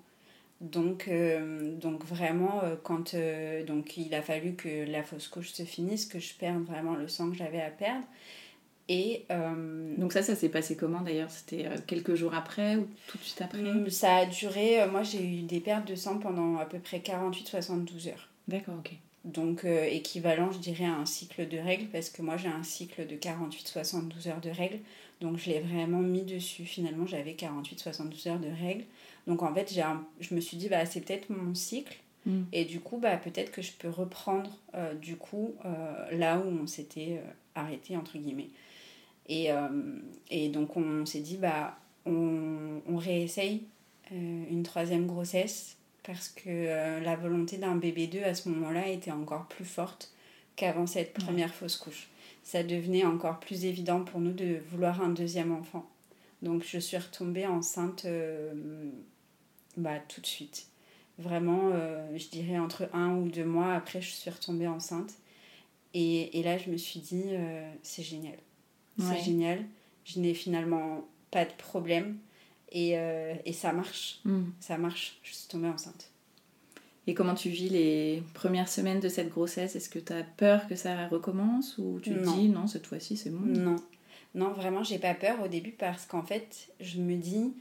[0.61, 3.17] donc, euh, donc vraiment quand
[3.67, 7.09] donc il a fallu que la fausse couche se finisse que je perde vraiment le
[7.09, 8.05] sang que j'avais à perdre
[8.93, 11.31] et euh, Donc ça, ça s'est passé comment d'ailleurs?
[11.31, 13.63] C'était euh, quelques jours après ou tout de suite après?
[13.63, 16.81] Mm, Ça a duré, euh, moi j'ai eu des pertes de sang pendant à peu
[16.81, 18.29] près 48-72 heures.
[18.49, 18.91] D'accord, ok.
[19.25, 22.65] Donc euh, équivalent, je dirais, à un cycle de règles, parce que moi j'ai un
[22.65, 24.81] cycle de 48-72 heures de règles.
[25.21, 26.65] Donc je l'ai vraiment mis dessus.
[26.65, 28.85] Finalement, j'avais 48-72 heures de règles.
[29.29, 31.97] Donc en fait, j'ai un- je me suis dit, bah, c'est peut-être mon cycle.
[32.27, 32.41] Mm.
[32.53, 35.55] Et du coup, bah, peut-être que je peux reprendre euh, du coup
[36.11, 37.21] là où on s'était
[37.55, 38.49] arrêté, entre guillemets.
[39.31, 39.69] Et, euh,
[40.31, 43.63] et donc on s'est dit, bah, on, on réessaye
[44.13, 48.89] euh, une troisième grossesse parce que euh, la volonté d'un bébé 2 à ce moment-là
[48.89, 50.13] était encore plus forte
[50.57, 51.25] qu'avant cette Ouais.
[51.25, 52.09] première fausse couche.
[52.43, 55.89] Ça devenait encore plus évident pour nous de vouloir un deuxième enfant.
[56.43, 58.53] Donc je suis retombée enceinte euh,
[59.77, 60.67] bah, tout de suite.
[61.19, 65.13] Vraiment, euh, je dirais entre un ou deux mois après, je suis retombée enceinte.
[65.95, 68.39] Et, et là, je me suis dit, euh, c'est génial.
[69.01, 69.17] Ouais.
[69.19, 69.65] C'est génial.
[70.05, 72.19] Je n'ai finalement pas de problème.
[72.73, 74.21] Et, euh, et ça marche.
[74.25, 74.43] Mm.
[74.61, 75.19] Ça marche.
[75.23, 76.11] Je suis tombée enceinte.
[77.07, 79.75] Et comment tu vis les premières semaines de cette grossesse?
[79.75, 82.37] Est-ce que tu as peur que ça recommence ou tu te Non.
[82.37, 83.41] dis non, cette fois-ci c'est bon?
[83.45, 83.77] Non.
[84.37, 87.53] Non, vraiment, j'ai pas peur au début parce qu'en fait, je me dis,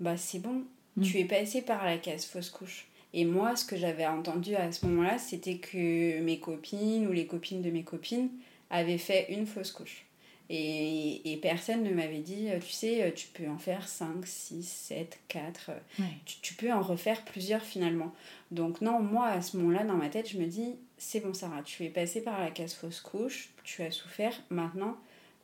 [0.00, 0.62] bah c'est bon,
[0.96, 1.02] Mm.
[1.02, 2.86] tu es passé par la case fausse couche.
[3.12, 7.26] Et moi, ce que j'avais entendu à ce moment-là, c'était que mes copines ou les
[7.26, 8.30] copines de mes copines
[8.70, 10.05] avaient fait une fausse couche.
[10.48, 14.24] Et, et personne ne m'avait dit, euh, tu sais, euh, tu peux en faire 5,
[14.24, 15.70] 6, 7, 4.
[15.98, 16.04] Ouais.
[16.24, 18.12] tu, tu peux en refaire plusieurs finalement.
[18.52, 21.62] Donc non, moi à ce moment-là, dans ma tête, je me dis, c'est bon Sarah,
[21.62, 24.96] tu es passée par la case fausse couche, tu as souffert, maintenant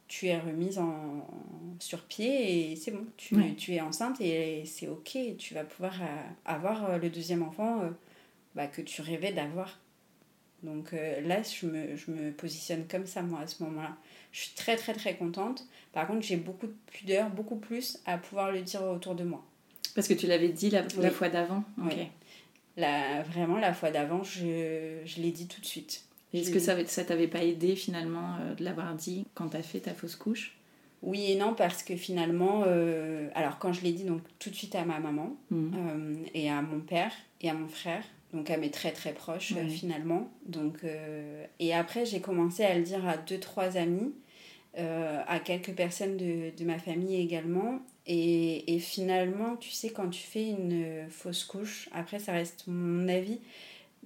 [0.09, 1.27] tu es remise en,
[1.79, 6.07] sur pied et c'est bon, tu, es enceinte et c'est ok, tu vas pouvoir euh,
[6.45, 7.81] avoir le deuxième enfant
[8.55, 9.81] bah, que tu rêvais d'avoir.
[10.63, 13.97] Donc là, je me, je me positionne comme ça, moi, à ce moment-là.
[14.33, 15.65] Je suis très, très, très contente.
[15.93, 19.45] Par contre, j'ai beaucoup de pudeur, beaucoup plus à pouvoir le dire autour de moi.
[19.95, 21.11] Parce que tu l'avais dit la, la Oui.
[21.11, 21.65] fois d'avant.
[21.79, 22.09] Oui.
[22.77, 26.05] La, vraiment, la fois d'avant, je, je l'ai dit tout de suite.
[26.33, 29.81] Est-ce que ça, ça t'avait pas aidé finalement euh, de l'avoir dit quand t'as fait
[29.81, 30.57] ta fausse couche?
[31.03, 34.55] Oui et non, parce que finalement, euh, alors quand je l'ai dit donc tout de
[34.55, 35.71] suite à ma maman Mm.
[35.77, 39.53] euh, et à mon père et à mon frère, donc à mes très très proches
[39.57, 40.31] euh, finalement.
[40.47, 44.15] Donc, euh, et après, j'ai commencé à le dire à deux, trois amis,
[44.79, 47.81] euh, à quelques personnes de, de ma famille également.
[48.07, 53.07] Et, et finalement, tu sais, quand tu fais une fausse couche, après, ça reste mon
[53.09, 53.41] avis,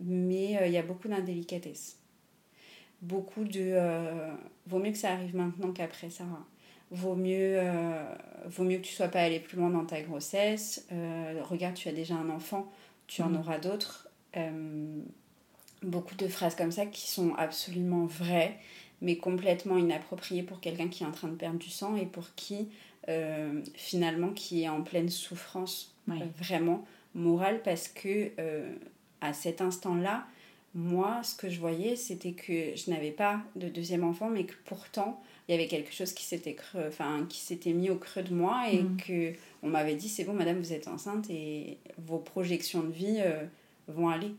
[0.01, 1.97] mais euh, il y a beaucoup d'indélicatesse.
[3.03, 3.79] Beaucoup de.
[4.67, 6.45] vaut mieux que ça arrive maintenant qu'après, Sarah.
[6.91, 7.61] Vaut mieux,
[8.47, 10.87] vaut mieux que tu sois pas allé plus loin dans ta grossesse.
[11.43, 12.73] Regarde, tu as déjà un enfant,
[13.07, 13.37] tu en Mhm.
[13.37, 14.06] auras d'autres.
[14.37, 15.01] Euh,
[15.83, 18.57] beaucoup de phrases comme ça qui sont absolument vraies,
[19.03, 22.35] mais complètement inappropriées pour quelqu'un qui est en train de perdre du sang et pour
[22.35, 22.69] qui,
[23.09, 26.85] euh, finalement, qui est en pleine souffrance euh, vraiment
[27.15, 28.31] morale parce que
[29.21, 30.27] à cet instant-là,
[30.75, 34.53] moi, ce que je voyais, c'était que je n'avais pas de deuxième enfant, mais que
[34.67, 38.23] pourtant, il y avait quelque chose qui s'était creux- enfin, qui s'était mis au creux
[38.23, 38.97] de moi et Mhm.
[38.99, 43.17] que on m'avait dit c'est bon, madame, vous êtes enceinte et vos projections de vie
[43.21, 43.45] euh,
[43.89, 44.35] vont aller.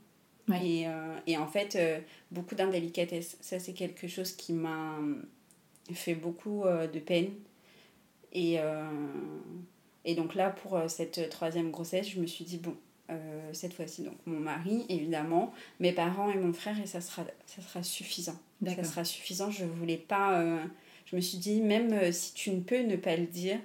[0.47, 0.65] Ouais.
[0.65, 1.99] Et, euh, et en fait, euh,
[2.31, 3.37] beaucoup d'indélicatesse.
[3.41, 4.97] Ça, c'est quelque chose qui m'a
[5.93, 7.31] fait beaucoup euh, de peine.
[8.33, 8.57] Et,
[10.05, 12.75] et donc là, pour cette troisième grossesse, je me suis dit, bon,
[13.51, 17.61] cette fois-ci, donc mon mari, évidemment, mes parents et mon frère, et ça sera, ça
[17.63, 18.37] sera suffisant.
[18.63, 19.49] Ça sera suffisant.
[19.49, 20.61] Je voulais pas...
[21.05, 23.57] je me suis dit, même si tu ne peux ne pas le dire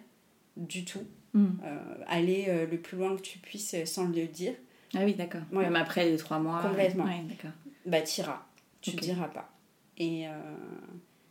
[0.56, 1.46] du tout, Mm.
[1.64, 4.54] euh, aller le plus loin que tu puisses sans le dire,
[4.94, 5.42] Ah oui, d'accord.
[5.52, 5.64] Ouais.
[5.64, 6.60] Même après les trois mois.
[6.62, 7.04] Complètement.
[7.04, 7.52] Ouais, d'accord.
[7.86, 8.42] bah t'iras.
[8.80, 9.50] Tu ne diras pas.
[9.96, 10.32] Et, euh,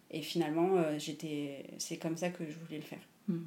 [0.10, 3.02] Et finalement, j'étais, c'est comme ça que je voulais le faire.
[3.28, 3.44] Hmm.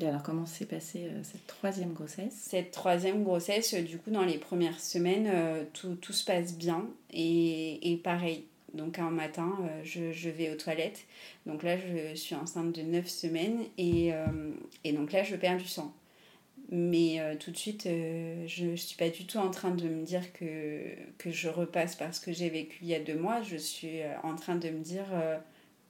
[0.00, 2.32] Et alors, comment s'est passée cette troisième grossesse?
[2.32, 5.30] Cette troisième grossesse, du coup, dans les premières semaines,
[5.72, 6.86] tout, tout, se passe bien.
[7.12, 11.04] Et, et pareil, donc un matin, je, je, vais aux toilettes.
[11.44, 13.64] Donc là, je suis enceinte de 9 semaines.
[13.78, 14.12] Et,
[14.84, 15.92] et donc là, je perds du sang.
[16.72, 19.88] Mais euh, tout de suite, euh, je ne suis pas du tout en train de
[19.88, 23.42] me dire que, que je repasse parce que j'ai vécu il y a deux mois.
[23.42, 25.06] Je suis euh, en train de me dire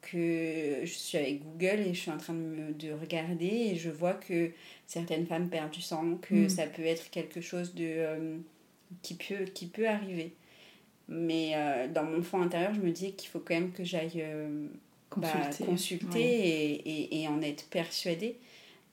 [0.01, 3.77] que je suis avec Google et je suis en train de, me, de regarder et
[3.77, 4.53] je vois que
[4.87, 6.49] certaines femmes perdent du sang, que mm.
[6.49, 8.39] ça peut être quelque chose de,
[9.03, 10.33] qui, peut, qui peut arriver.
[11.09, 11.55] Mais
[11.93, 14.25] dans mon fond intérieur, je me dis qu'il faut quand même que j'aille
[15.15, 15.29] bah,
[15.67, 18.39] consulter, et, et, et, en être persuadée.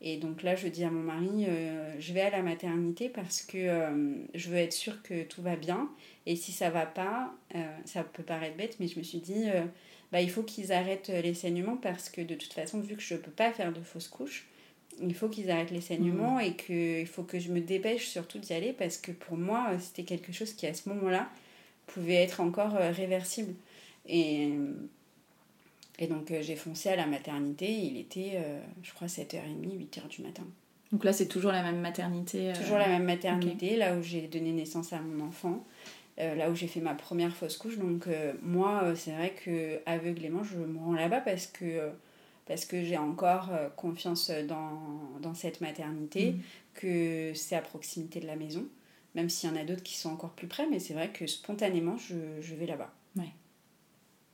[0.01, 3.41] Et donc là, je dis à mon mari, euh, je vais à la maternité parce
[3.41, 5.89] que euh, je veux être sûre que tout va bien.
[6.25, 9.45] Et si ça va pas, euh, ça peut paraître bête, mais je me suis dit,
[10.11, 13.15] bah, il faut qu'ils arrêtent les saignements parce que de toute façon, vu que je
[13.15, 14.47] ne peux pas faire de fausses couches,
[15.01, 16.41] il faut qu'ils arrêtent les saignements mmh.
[16.41, 20.03] et qu'il faut que je me dépêche surtout d'y aller parce que pour moi, c'était
[20.03, 21.29] quelque chose qui, à ce moment-là,
[21.87, 23.53] pouvait être encore réversible.
[24.05, 24.51] Et
[25.99, 30.07] et donc euh, j'ai foncé à la maternité, il était, euh, je crois, 7h30, 8h
[30.07, 30.43] du matin.
[30.91, 34.27] Donc là, c'est toujours la même maternité euh, Toujours la même maternité, là où j'ai
[34.27, 35.65] donné naissance à mon enfant,
[36.17, 37.77] là où j'ai fait ma première fausse couche.
[37.77, 38.07] Donc
[38.41, 41.89] moi, c'est vrai que aveuglément, je me rends là-bas parce que,
[42.47, 44.81] parce que j'ai encore confiance dans,
[45.21, 46.41] dans, cette maternité, mm.
[46.73, 48.65] que c'est à proximité de la maison,
[49.13, 51.27] même s'il y en a d'autres qui sont encore plus près, mais c'est vrai que
[51.27, 52.93] spontanément, je, je vais là-bas.
[53.17, 53.33] Ouais.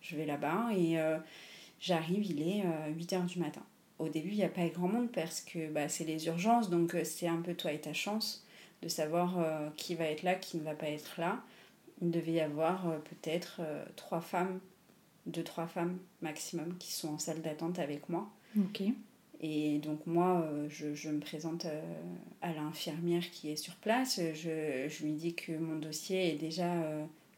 [0.02, 1.00] Je vais là-bas et
[1.84, 2.64] J'arrive, il est
[2.98, 3.62] 8h euh, du matin.
[4.00, 6.96] Au début, il n'y a pas grand monde parce que bah, c'est les urgences, donc
[6.96, 8.48] euh, c'est un peu toi et ta chance
[8.82, 11.44] de savoir euh, qui va être là, qui ne va pas être là.
[12.02, 13.62] Il devait y avoir peut-être
[13.98, 14.62] trois femmes,
[15.26, 18.30] deux, trois femmes maximum qui sont en salle d'attente avec moi.
[18.58, 18.84] Ok.
[19.42, 21.66] Et donc moi, je, je me présente
[22.42, 24.20] à l'infirmière qui est sur place.
[24.34, 26.74] Je, je, lui dis que mon dossier est déjà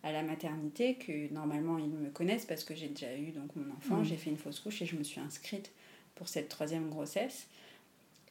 [0.06, 3.74] à la maternité, que normalement ils me connaissent parce que j'ai déjà eu donc mon
[3.76, 5.72] enfant, j'ai fait une fausse couche et je me suis inscrite
[6.14, 7.48] pour cette troisième grossesse.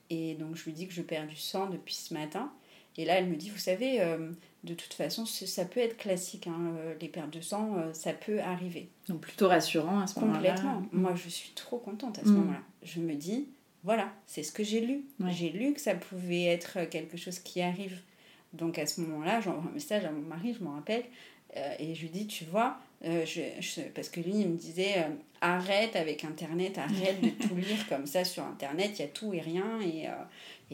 [0.09, 2.53] Et donc je lui dis que je perds du sang depuis ce matin.
[2.97, 4.31] Et là, elle me dit, vous savez, euh,
[4.63, 8.13] de toute façon, ça peut être classique, hein, euh, les pertes de sang, euh, ça
[8.13, 8.89] peut arriver.
[9.09, 10.51] Donc plutôt rassurant à ce moment-là.
[10.51, 10.81] Complètement.
[10.93, 11.01] Mm.
[11.01, 12.37] Moi, je suis trop contente à ce mm.
[12.37, 12.63] moment-là.
[12.85, 13.49] Je me dis,
[13.83, 15.05] voilà, c'est ce que j'ai lu.
[15.27, 17.99] J'ai lu que ça pouvait être quelque chose qui arrive.
[18.53, 21.05] Donc à ce moment-là, j'envoie un message à mon mari, je m'en rappelle,
[21.79, 25.09] et je lui dis, tu vois, euh, je, parce que lui, il me disait, euh,
[25.41, 29.35] arrête avec Internet, arrête de tout lire comme ça sur Internet, il y a tout
[29.35, 29.81] et rien.
[29.83, 30.07] Et,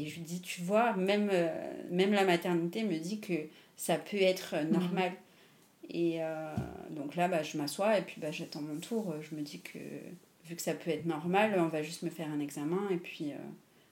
[0.01, 1.31] et je lui dis, tu vois, même,
[1.91, 3.35] même la maternité me dit que
[3.77, 5.13] ça peut être normal.
[5.93, 6.21] Et
[6.91, 9.15] donc là, bah, je m'assois et puis bah, j'attends mon tour.
[9.21, 9.79] Je me dis que
[10.45, 13.33] vu que ça peut être normal, on va juste me faire un examen et puis,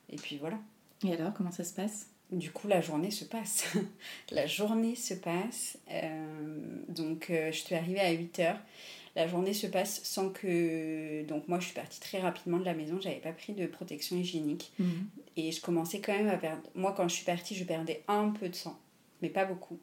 [0.09, 0.59] et puis voilà.
[1.05, 2.07] Et alors, comment ça se passe?
[2.31, 3.65] Du coup, la journée se passe.
[4.31, 5.77] la journée se passe.
[5.89, 8.59] Euh, donc, euh, je suis arrivée à 8 heures.
[9.15, 11.23] La journée se passe sans que.
[11.25, 12.99] Donc, moi, je suis partie très rapidement de la maison.
[13.01, 14.71] J'avais pas pris de protection hygiénique.
[14.77, 15.07] Mhm.
[15.37, 16.61] Et je commençais quand même à perdre.
[16.75, 18.79] Moi, quand je suis partie, je perdais un peu de sang,
[19.21, 19.79] mais pas beaucoup.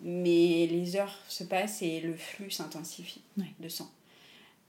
[0.00, 3.22] Mais les heures se passent et le flux s'intensifie
[3.58, 3.90] de sang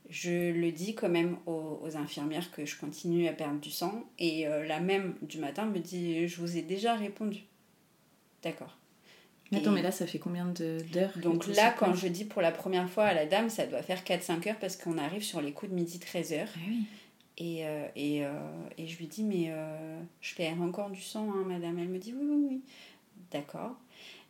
[0.09, 4.03] je le dis quand même aux, infirmières que je continue à perdre du sang.
[4.17, 7.43] Et euh, la même du matin me dit Je vous ai déjà répondu.
[8.43, 8.75] D'accord.
[9.51, 12.87] Attends, mais là, ça fait combien d'heures Donc là, quand je dis pour la première
[12.87, 15.71] fois à la dame, ça doit faire 4-5 heures parce qu'on arrive sur les coups
[15.71, 16.47] de midi 13 heures.
[16.55, 16.83] Ah oui.
[17.39, 18.29] Et, euh, et, euh,
[18.77, 19.51] et, je lui dis Mais
[20.21, 21.79] je perds encore du sang, hein, madame.
[21.79, 22.61] Elle me dit Oui, oui, oui.
[23.31, 23.75] D'accord.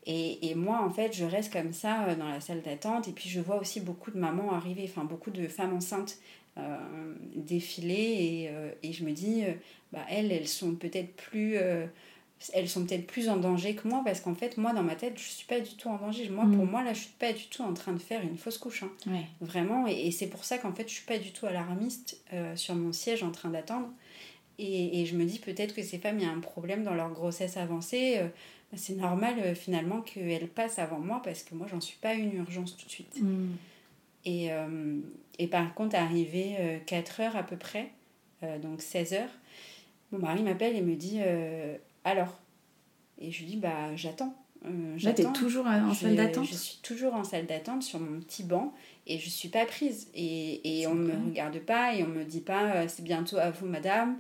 [0.06, 3.08] Et, et, moi, en fait, je reste comme ça euh, dans la salle d'attente.
[3.08, 6.18] Et puis, je vois aussi beaucoup de mamans arriver, enfin, beaucoup de femmes enceintes
[6.58, 6.78] euh,
[7.36, 7.94] défiler.
[7.94, 9.44] Et, euh, et, je me dis,
[9.92, 11.58] bah, elles, elles sont peut-être plus.
[12.54, 15.18] elles sont peut-être plus en danger que moi parce qu'en fait, moi, dans ma tête,
[15.18, 16.30] je suis pas du tout en danger.
[16.30, 16.70] Moi, pour mm.
[16.70, 18.84] moi, là, je suis pas du tout en train de faire une fausse couche.
[18.84, 19.22] Hein.
[19.42, 19.86] Vraiment.
[19.88, 22.22] Et, et c'est pour ça qu'en fait, je suis pas du tout alarmiste
[22.56, 23.90] sur mon siège en train d'attendre.
[24.62, 26.94] Et, et, je me dis peut-être que ces femmes, il y a un problème dans
[26.94, 28.20] leur grossesse avancée
[28.76, 32.34] c'est normal euh, finalement qu'elle passe avant moi parce que moi j'en suis pas une
[32.36, 33.22] urgence tout de suite.
[33.22, 33.48] Mm.
[34.26, 35.00] Et, euh,
[35.38, 37.90] et, par contre, arrivé 4 euh, heures à peu près,
[38.62, 39.30] donc 16 heures,
[40.12, 41.20] mon mari m'appelle et me dit
[42.04, 42.38] Alors?
[43.18, 44.36] Et je lui dis Bah j'attends.
[45.02, 46.46] Là, toujours en salle d'attente?
[46.46, 48.74] Je suis toujours en salle d'attente sur mon petit banc
[49.08, 50.10] et je suis pas prise.
[50.14, 53.66] Et, et on me regarde pas et on me dit pas C'est bientôt à vous,
[53.66, 54.18] madame.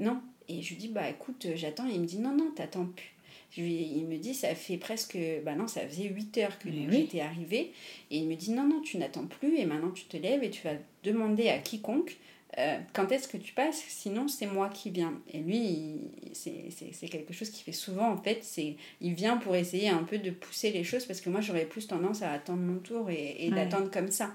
[0.00, 0.20] non.
[0.48, 1.86] Et je lui dis Bah écoute, j'attends.
[1.86, 3.17] Et il me dit Non, non, t'attends plus
[3.56, 5.18] il me dit, ça fait presque.
[5.44, 7.72] Bah non, ça faisait 8 heures que j'étais arrivée.
[8.10, 10.50] Et il me dit, non, non, tu n'attends plus et maintenant tu te lèves et
[10.50, 12.18] tu vas demander à quiconque
[12.56, 15.20] euh, quand est-ce que tu passes Sinon, c'est moi qui viens.
[15.32, 16.00] Et lui,
[16.32, 18.42] c'est quelque chose qu'il fait souvent, en fait.
[18.42, 21.66] c'est Il vient pour essayer un peu de pousser les choses parce que moi, j'aurais
[21.66, 24.34] plus tendance à attendre mon tour et, d'attendre comme ça.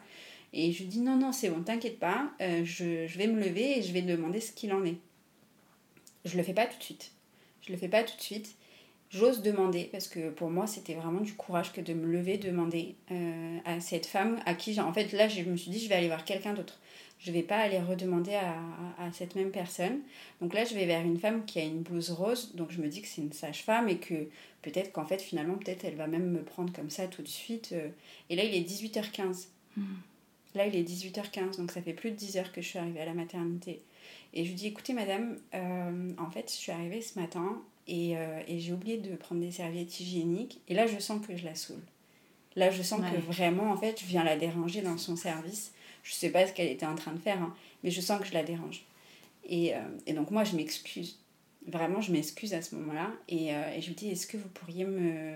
[0.53, 3.43] Et je lui dis, non, non, c'est bon, t'inquiète pas, euh, je, je, vais me
[3.43, 4.97] lever et je vais demander ce qu'il en est.
[6.25, 7.11] Je le fais pas tout de suite.
[7.65, 8.55] Je le fais pas tout de suite.
[9.13, 12.95] J'ose demander parce que pour moi c'était vraiment du courage que de me lever demander
[13.11, 15.95] euh, à cette femme à qui en fait là je me suis dit je vais
[15.95, 16.79] aller voir quelqu'un d'autre
[17.23, 18.55] je vais pas aller redemander à,
[18.99, 20.01] à, cette même personne.
[20.41, 22.87] Donc là, je vais vers une femme qui a une blouse rose, donc je me
[22.89, 24.27] dis que c'est une sage-femme et que
[24.61, 27.69] peut-être qu'en fait, finalement, peut-être elle va même me prendre comme ça tout de suite.
[27.71, 27.89] Euh.
[28.29, 29.47] Et là, il est 18h15.
[29.77, 29.83] Hmm.
[30.53, 32.99] Là, il est 18h15, donc ça fait plus de 10 heures que je suis arrivée
[32.99, 33.81] à la maternité.
[34.33, 38.17] Et je lui dis, écoutez, madame, euh, en fait, je suis arrivée ce matin et,
[38.17, 40.61] euh, et j'ai oublié de prendre des serviettes hygiéniques.
[40.67, 41.81] Et là, je sens que je la saoule.
[42.55, 45.73] Là, je sens que vraiment, en fait, je viens la déranger dans son service.
[46.03, 48.27] Je sais pas ce qu'elle était en train de faire, hein, mais je sens que
[48.27, 48.85] je la dérange.
[49.45, 51.19] Et, euh, et donc moi, je m'excuse.
[51.65, 53.11] Vraiment, je m'excuse à ce moment-là.
[53.27, 55.33] Et, euh, et, je lui dis, est-ce que vous pourriez me,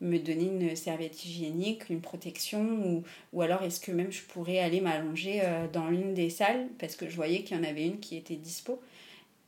[0.00, 4.58] me donner une serviette hygiénique, une protection ou, ou alors est-ce que même je pourrais
[4.58, 6.66] aller m'allonger dans l'une des salles?
[6.78, 8.80] Parce que je voyais qu'il y en avait une qui était dispo.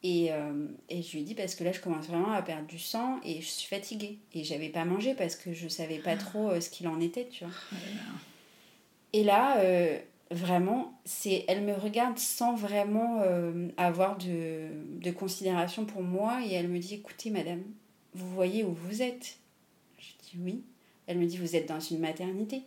[0.04, 0.30] Et,
[0.88, 3.20] et, je lui ai dit parce que là je commence vraiment à perdre du sang
[3.24, 4.18] et je suis fatiguée.
[4.34, 7.44] Et j'avais pas mangé parce que je savais pas trop ce qu'il en était, tu
[7.44, 7.54] vois.
[7.72, 7.76] Oh
[9.12, 9.62] et là,
[10.32, 14.68] vraiment, c'est elle me regarde sans vraiment euh, avoir de,
[15.00, 17.62] de, considération pour moi et elle me dit écoutez madame,
[18.14, 19.38] vous voyez où vous êtes?
[19.98, 20.64] Je dis oui.
[21.06, 22.62] Elle me dit vous êtes dans une maternité.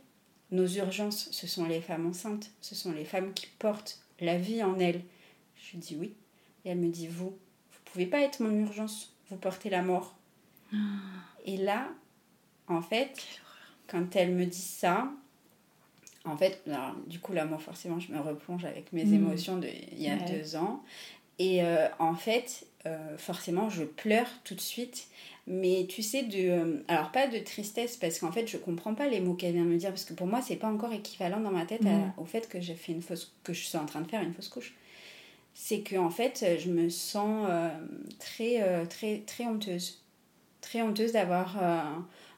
[0.52, 4.64] Nos urgences, ce sont les femmes enceintes, ce sont les femmes qui portent la vie
[4.64, 5.02] en elles.
[5.56, 6.14] Je dis oui.
[6.66, 10.16] Et elle me dit vous, vous pouvez pas être mon urgence, vous portez la mort.
[10.74, 10.78] Ah.
[11.46, 11.88] Et là,
[12.68, 13.22] en fait,
[13.88, 15.12] quand elle me dit ça,
[16.26, 16.64] en fait,
[17.08, 19.14] du coup, là, moi, forcément, je me replonge avec mes mm.
[19.14, 20.84] émotions de il y a deux ans.
[21.38, 25.08] Et euh, en fait, euh, forcément, je pleure tout de suite.
[25.48, 26.50] Mais tu sais, de.
[26.50, 29.64] Euh, alors, pas de tristesse, parce qu'en fait, je comprends pas les mots qu'elle vient
[29.64, 32.14] de me dire, parce que pour moi, c'est pas encore équivalent dans ma tête mm.
[32.18, 33.36] au fait que j'ai fait une fausse.
[33.44, 34.74] que je suis en train de faire une fausse couche.
[35.56, 37.50] C'est que, en fait, je me sens
[38.20, 40.04] très, très, très honteuse.
[40.62, 41.58] Très honteuse d'avoir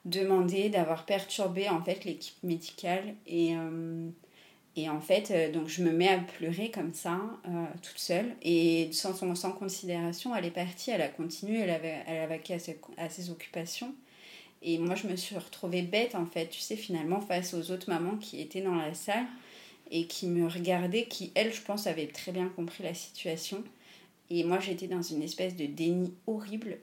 [0.08, 4.10] demandé, d'avoir perturbé en fait l'équipe médicale et, euh,
[4.76, 8.36] et en fait euh, donc je me mets à pleurer comme ça euh, toute seule
[8.42, 13.10] et sans, sans considération elle est partie elle a continué elle avait elle à à
[13.10, 13.94] ses occupations
[14.62, 17.90] et moi je me suis retrouvée bête en fait tu sais finalement face aux autres
[17.90, 19.26] mamans qui étaient dans la salle
[19.92, 23.64] et qui me regardaient qui elles je pense avaient très bien compris la situation
[24.30, 26.78] et moi j'étais dans une espèce de déni horrible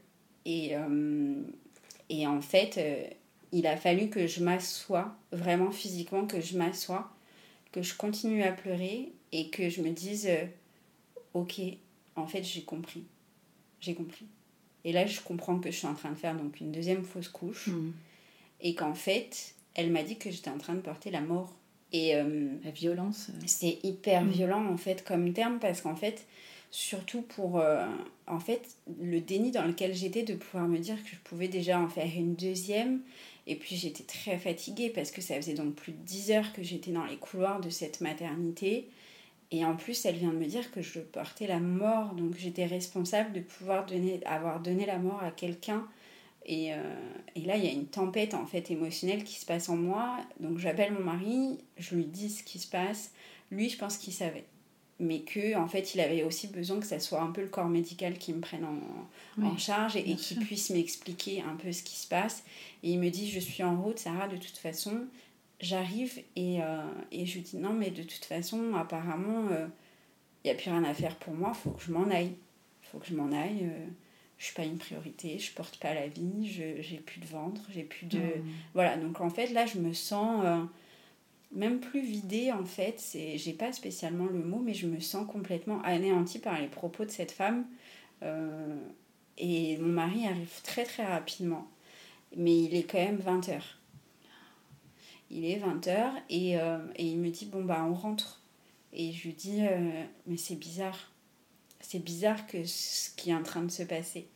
[0.44, 0.74] et
[2.08, 3.06] et en fait, euh,
[3.52, 7.10] il a fallu que je m'assoie, vraiment physiquement, que je m'assoie,
[7.72, 10.44] que je continue à pleurer et que je me dise, euh,
[11.32, 11.60] ok,
[12.16, 13.04] en fait, j'ai compris.
[13.80, 14.26] J'ai compris.
[14.84, 17.28] Et là, je comprends que je suis en train de faire donc une deuxième fausse
[17.28, 17.68] couche.
[17.68, 17.92] Hmm.
[18.60, 21.54] Et qu'en fait, elle m'a dit que j'étais en train de porter la mort.
[21.94, 23.28] Et euh, la violence.
[23.46, 24.30] C'est hyper hmm.
[24.30, 26.26] violent en fait comme terme parce qu'en fait,
[26.72, 27.86] surtout pour euh,
[28.26, 28.62] en fait
[29.00, 32.10] le déni dans lequel j'étais de pouvoir me dire que je pouvais déjà en faire
[32.16, 33.00] une deuxième
[33.46, 36.64] et puis j'étais très fatiguée parce que ça faisait donc plus de 10 heures que
[36.64, 38.88] j'étais dans les couloirs de cette maternité
[39.52, 42.66] et en plus elle vient de me dire que je portais la mort donc j'étais
[42.66, 45.86] responsable de pouvoir donner avoir donné la mort à quelqu'un
[46.46, 46.76] et, euh,
[47.34, 50.18] et, là il y a une tempête en fait émotionnelle qui se passe en moi.
[50.40, 53.12] Donc j'appelle mon mari je lui dis ce qui se passe.
[53.50, 54.44] Lui je pense qu'il savait.
[55.00, 57.68] Mais que en fait il avait aussi besoin que ça soit un peu le corps
[57.68, 61.82] médical qui me prenne en, en charge et, et qui puisse m'expliquer un peu ce
[61.82, 62.44] qui se passe.
[62.82, 65.06] Et il me dit je suis en route Sarah de toute façon.
[65.60, 69.66] J'arrive et, euh, et je lui dis non mais de toute façon apparemment il euh,
[70.44, 71.54] n'y a plus rien à faire pour moi.
[71.54, 72.34] Faut que je m'en aille.
[72.82, 73.86] Faut que je m'en aille euh,
[74.38, 77.62] je suis pas une priorité je porte pas la vie je j'ai plus de ventre
[77.72, 78.44] j'ai plus de mmh.
[78.74, 80.44] voilà donc en fait là je me sens
[81.54, 85.26] même plus vidée en fait, c'est j'ai pas spécialement le mot, mais je me sens
[85.26, 87.64] complètement anéantie par les propos de cette femme.
[88.22, 88.76] Euh,
[89.38, 91.68] et mon mari arrive très très rapidement,
[92.36, 93.60] mais il est quand même 20h.
[95.30, 98.40] Il est 20h et, euh, et, il me dit Bon, bah on rentre.
[98.92, 101.10] Et je lui dis euh, Mais c'est bizarre.
[101.86, 104.28] C'est bizarre que ce qui est en train de se passer.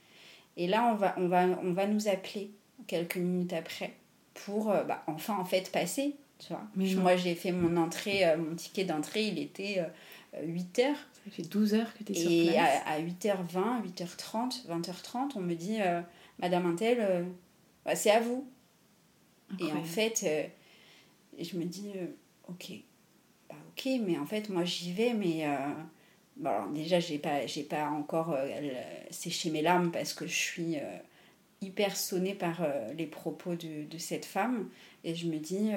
[0.56, 2.50] Et là, on va, on va, on va nous appeler
[2.86, 3.94] quelques minutes après
[4.34, 6.62] pour bah, enfin en fait passer tu vois.
[6.74, 9.84] Moi, j'ai fait mon entrée, euh, mon ticket d'entrée, il était
[10.40, 10.96] 8 euh, heures.
[11.24, 12.54] Ça fait 12 heures que tu es sur place.
[12.54, 16.00] Et à, 8h20, 8h30, 20h30, on me dit euh,
[16.38, 17.26] Madame Intel,
[17.84, 18.48] bah, c'est à vous.
[19.58, 20.52] Et en fait,
[21.38, 21.90] je me dis,
[22.48, 22.72] ok,
[23.48, 25.46] bah, ok, mais en fait, moi j'y vais, mais
[26.38, 28.36] bon, déjà, j'ai pas, j'ai pas encore
[29.10, 30.76] séché mes larmes parce que je suis
[31.60, 32.66] hyper sonnée par
[32.96, 34.68] les propos de, de, cette femme.
[35.04, 35.70] Et je me dis,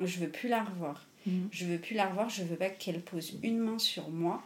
[0.00, 1.06] je veux plus la revoir.
[1.26, 1.48] Mhm.
[1.50, 4.42] Je veux plus la revoir, je veux pas qu'elle pose une main sur moi.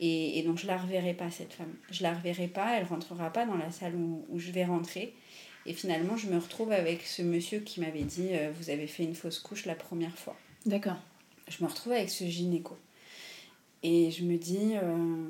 [0.00, 1.72] Et, et, donc je la reverrai pas, cette femme.
[1.90, 5.14] Je la reverrai pas, elle rentrera pas dans la salle où, où je vais rentrer.
[5.66, 9.04] Et finalement, je me retrouve avec ce monsieur qui m'avait dit euh, Vous avez fait
[9.04, 10.36] une fausse couche la première fois.
[10.66, 10.98] D'accord.
[11.48, 12.76] Je me retrouve avec ce gynéco.
[13.84, 15.28] Et je me dis euh,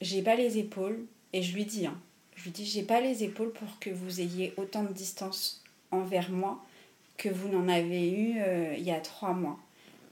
[0.00, 1.04] J'ai pas les épaules.
[1.32, 1.98] Et je lui dis hein,
[2.36, 6.30] Je lui dis J'ai pas les épaules pour que vous ayez autant de distance envers
[6.30, 6.62] moi
[7.16, 9.58] que vous n'en avez eu euh, il y a trois mois.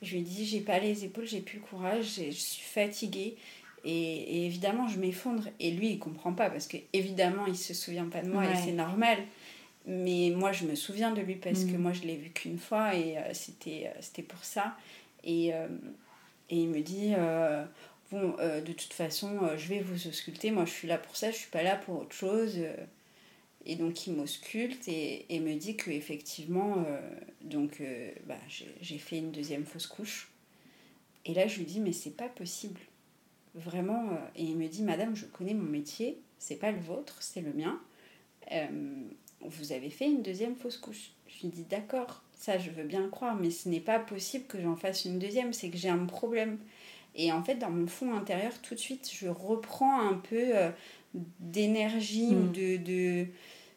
[0.03, 3.37] Je lui dis J'ai pas les épaules, j'ai plus le courage, je suis fatiguée.
[3.85, 5.45] Et, évidemment, je m'effondre.
[5.61, 8.57] Et lui, il comprend pas parce que évidemment, il se souvient pas de moi et
[8.57, 9.18] c'est normal.
[9.87, 11.78] Mais moi, je me souviens de lui parce que mm.
[11.78, 14.74] moi, je l'ai vu qu'une fois et euh, c'était, euh, c'était pour ça.
[15.22, 15.53] Et,
[16.51, 17.14] et il me dit
[18.11, 20.51] Bon, de toute façon, je vais vous ausculter.
[20.51, 22.59] Moi, je suis là pour ça, je suis pas là pour autre chose.
[23.66, 26.84] Et donc, il m'ausculte et, et me dit qu'effectivement,
[27.40, 27.82] donc,
[28.26, 28.38] bah,
[28.80, 30.30] j'ai fait une deuxième fausse couche.
[31.24, 32.80] Et là, je lui dis Mais c'est pas possible
[33.55, 34.11] vraiment.
[34.11, 37.40] Euh, et il me dit Madame, je connais mon métier, c'est pas le vôtre, c'est
[37.40, 37.80] le mien.
[39.45, 41.11] Euh, vous avez fait une deuxième fausse couche.
[41.26, 44.45] Je lui dis D'accord, ça je veux bien le croire, mais ce n'est pas possible
[44.47, 46.59] que j'en fasse une deuxième, c'est que j'ai un problème.
[47.14, 50.70] Et en fait, dans mon fond intérieur, tout de suite, je reprends un peu euh,
[51.40, 52.53] d'énergie ou mm.
[52.53, 53.26] de, de,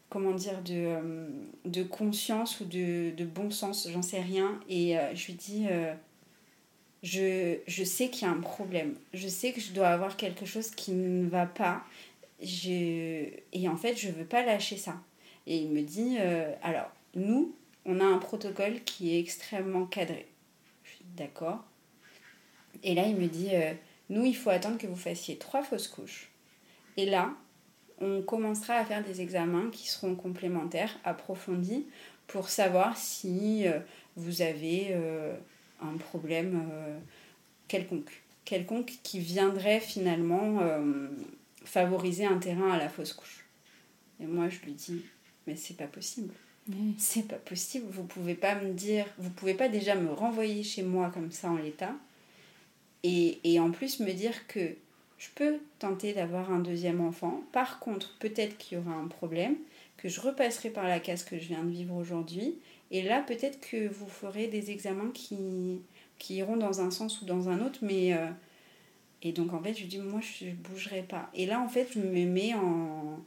[0.09, 0.97] comment dire, de,
[1.65, 4.59] de conscience ou de, de bon sens, j'en sais rien.
[4.67, 5.67] Et je lui dis
[7.03, 8.95] je, je sais qu'il y a un problème.
[9.13, 11.83] Je sais que je dois avoir quelque chose qui ne va pas.
[12.41, 13.29] Je...
[13.53, 14.95] Et en fait, je ne veux pas lâcher ça.
[15.47, 20.27] Et il me dit, euh, alors, nous, on a un protocole qui est extrêmement cadré.
[20.83, 21.63] Je suis d'accord.
[22.83, 23.73] Et là, il me dit, euh,
[24.09, 26.29] nous, il faut attendre que vous fassiez trois fausses couches.
[26.97, 27.33] Et là,
[28.01, 31.87] on commencera à faire des examens qui seront complémentaires, approfondis,
[32.27, 33.79] pour savoir si euh,
[34.17, 34.95] vous avez
[35.81, 36.69] un problème
[37.67, 38.21] quelconque.
[38.43, 40.59] Quelconque qui viendrait finalement
[41.63, 43.45] favoriser un terrain à la fausse couche.
[44.19, 45.03] Et moi, je lui dis,
[45.47, 46.33] mais c'est pas possible.
[46.97, 47.85] C'est pas possible.
[47.89, 51.49] Vous pouvez pas me dire, vous pouvez pas déjà me renvoyer chez moi comme ça
[51.49, 51.95] en l'état.
[53.03, 54.75] Et, et en plus me dire que
[55.17, 57.41] je peux tenter d'avoir un deuxième enfant.
[57.53, 59.55] Par contre, peut-être qu'il y aura un problème,
[59.95, 62.55] que je repasserai par la case que je viens de vivre aujourd'hui
[62.91, 65.81] et là, peut-être que vous ferez des examens qui,
[66.19, 68.13] qui iront dans un sens ou dans un autre, mais...
[68.13, 68.27] Euh,
[69.23, 71.29] et donc, en fait, je dis, moi, je ne bougerai pas.
[71.33, 73.19] Et là, en fait, je me mets en...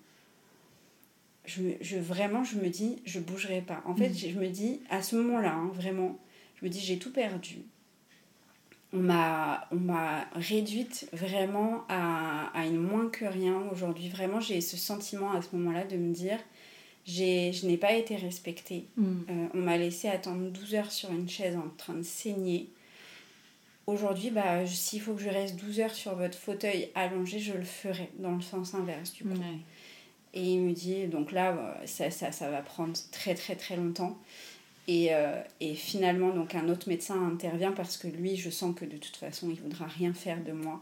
[1.47, 3.83] Je, je vraiment, je me dis, je bougerai pas.
[3.87, 4.15] En fait, mm.
[4.15, 6.19] je me dis, à ce moment-là, hein, vraiment,
[6.57, 7.59] je me dis, j'ai tout perdu.
[8.93, 14.09] On m'a, on m'a réduite vraiment à, à une moins que rien aujourd'hui.
[14.09, 16.39] Vraiment, j'ai ce sentiment à ce moment-là de me dire,
[17.07, 18.87] je n'ai pas été respectée.
[18.97, 19.05] Mm.
[19.29, 22.71] Euh, on m'a laissé attendre 12 heures sur une chaise en train de saigner.
[23.87, 27.65] Aujourd'hui, bah, s'il faut que je reste 12 heures sur votre fauteuil allongé, je le
[27.65, 29.31] ferai dans le sens inverse du coup.
[30.35, 34.19] Et il me dit, donc là, euh, ça, ça, va prendre très très très longtemps.
[34.89, 38.85] Et, euh, et, finalement, donc un autre médecin intervient parce que lui, je sens que
[38.85, 40.81] de toute façon, il voudra rien faire de moi.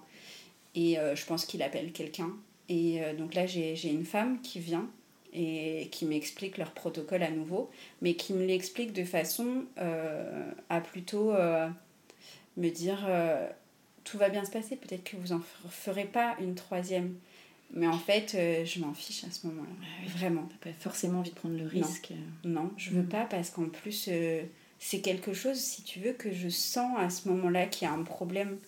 [0.75, 2.31] Et je pense qu'il appelle quelqu'un.
[2.69, 4.89] Et donc là, j'ai une femme qui vient
[5.33, 7.71] et qui m'expliquent leur protocole à nouveau,
[8.01, 11.69] mais qui me l'expliquent de façon euh, à plutôt euh,
[12.57, 13.49] me dire euh,
[14.05, 17.15] tout va bien se passer, peut-être que vous en ferez pas une troisième.
[17.75, 19.69] Mais en fait, je m'en fiche à ce moment-là.
[19.83, 20.49] Ah Vraiment.
[20.49, 22.13] T'as pas forcément envie de prendre le risque.
[22.45, 24.09] Non, je veux pas parce qu'en plus,
[24.79, 27.95] c'est quelque chose, si tu veux, que je sens à ce moment-là qu'il y a
[27.95, 28.59] un problème.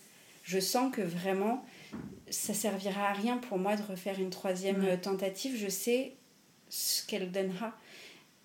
[0.42, 1.64] Je sens que vraiment,
[2.28, 5.56] ça servira à rien pour moi de refaire une troisième tentative.
[5.56, 6.14] Je sais
[6.68, 7.74] ce qu'elle donnera.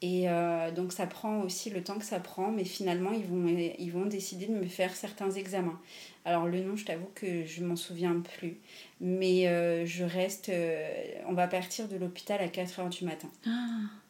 [0.01, 3.47] Et euh, donc ça prend aussi le temps que ça prend, mais finalement ils vont,
[3.47, 5.79] ils vont décider de me faire certains examens.
[6.25, 8.57] Alors le nom, je t'avoue que je m'en souviens plus,
[8.99, 10.49] mais euh, je reste...
[10.49, 13.29] Euh, on va partir de l'hôpital à 4h du matin.
[13.45, 13.51] Ah.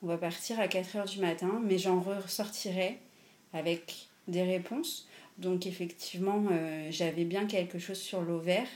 [0.02, 2.98] On va partir à 4h du matin, mais j'en ressortirai
[3.54, 5.08] avec des réponses.
[5.38, 6.46] Donc effectivement,
[6.90, 8.68] j'avais bien quelque chose sur l'ovaire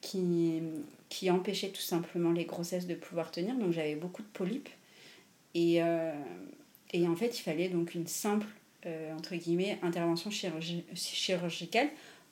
[0.00, 0.60] qui,
[1.08, 3.54] qui empêchait tout simplement les grossesses de pouvoir tenir.
[3.54, 4.68] Donc j'avais beaucoup de polypes.
[5.54, 6.12] Et, euh,
[6.92, 8.46] et en fait, il fallait donc une simple,
[8.86, 11.88] euh, entre guillemets, intervention chirurgicale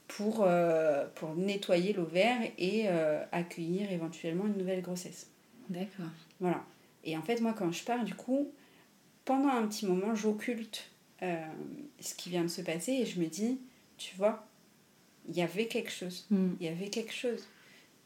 [0.09, 2.89] pour, euh, pour nettoyer l'ovaire et
[3.33, 5.29] accueillir éventuellement une nouvelle grossesse.
[5.69, 6.11] D'accord.
[6.41, 6.65] Voilà.
[7.05, 8.51] Et en fait, moi, quand je pars, du coup,
[9.25, 10.91] pendant un petit moment, j'occulte
[11.23, 11.47] euh,
[12.01, 13.61] ce qui vient de se passer et je me dis,
[13.97, 14.47] tu vois,
[15.29, 16.27] il y avait quelque chose.
[16.31, 16.49] Mm.
[16.59, 17.47] Il y avait quelque chose.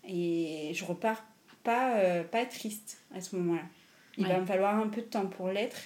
[0.07, 1.25] Et je repars
[1.63, 3.65] pas, pas triste à ce moment-là.
[4.19, 5.83] Il va me falloir un peu de temps pour l'être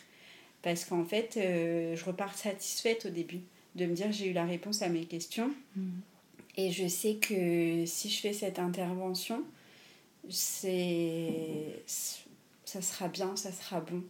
[0.63, 3.41] parce qu'en fait, euh, je repars satisfaite au début
[3.75, 5.51] de me dire j'ai eu la réponse à mes questions.
[5.77, 6.01] Mm.
[6.57, 9.45] Et je sais que si je fais cette intervention,
[10.29, 11.83] c'est
[12.65, 14.03] ça sera bien, ça sera bon.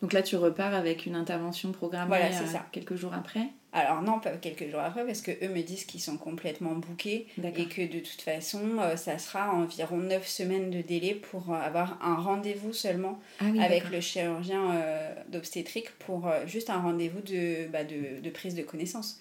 [0.00, 2.66] Donc là, tu repars avec une intervention programmée Voilà, euh, ça.
[2.72, 3.46] quelques jours après?
[3.74, 7.26] Alors non, pas quelques jours après, parce que eux me disent qu'ils sont complètement bookés
[7.56, 11.56] et que de toute façon, euh, ça sera environ 9 semaines de délai pour euh,
[11.56, 17.20] avoir un rendez-vous seulement Ah oui, avec le chirurgien euh, d'obstétrique pour juste un rendez-vous
[17.22, 19.20] de, bah, de, de prise de connaissance.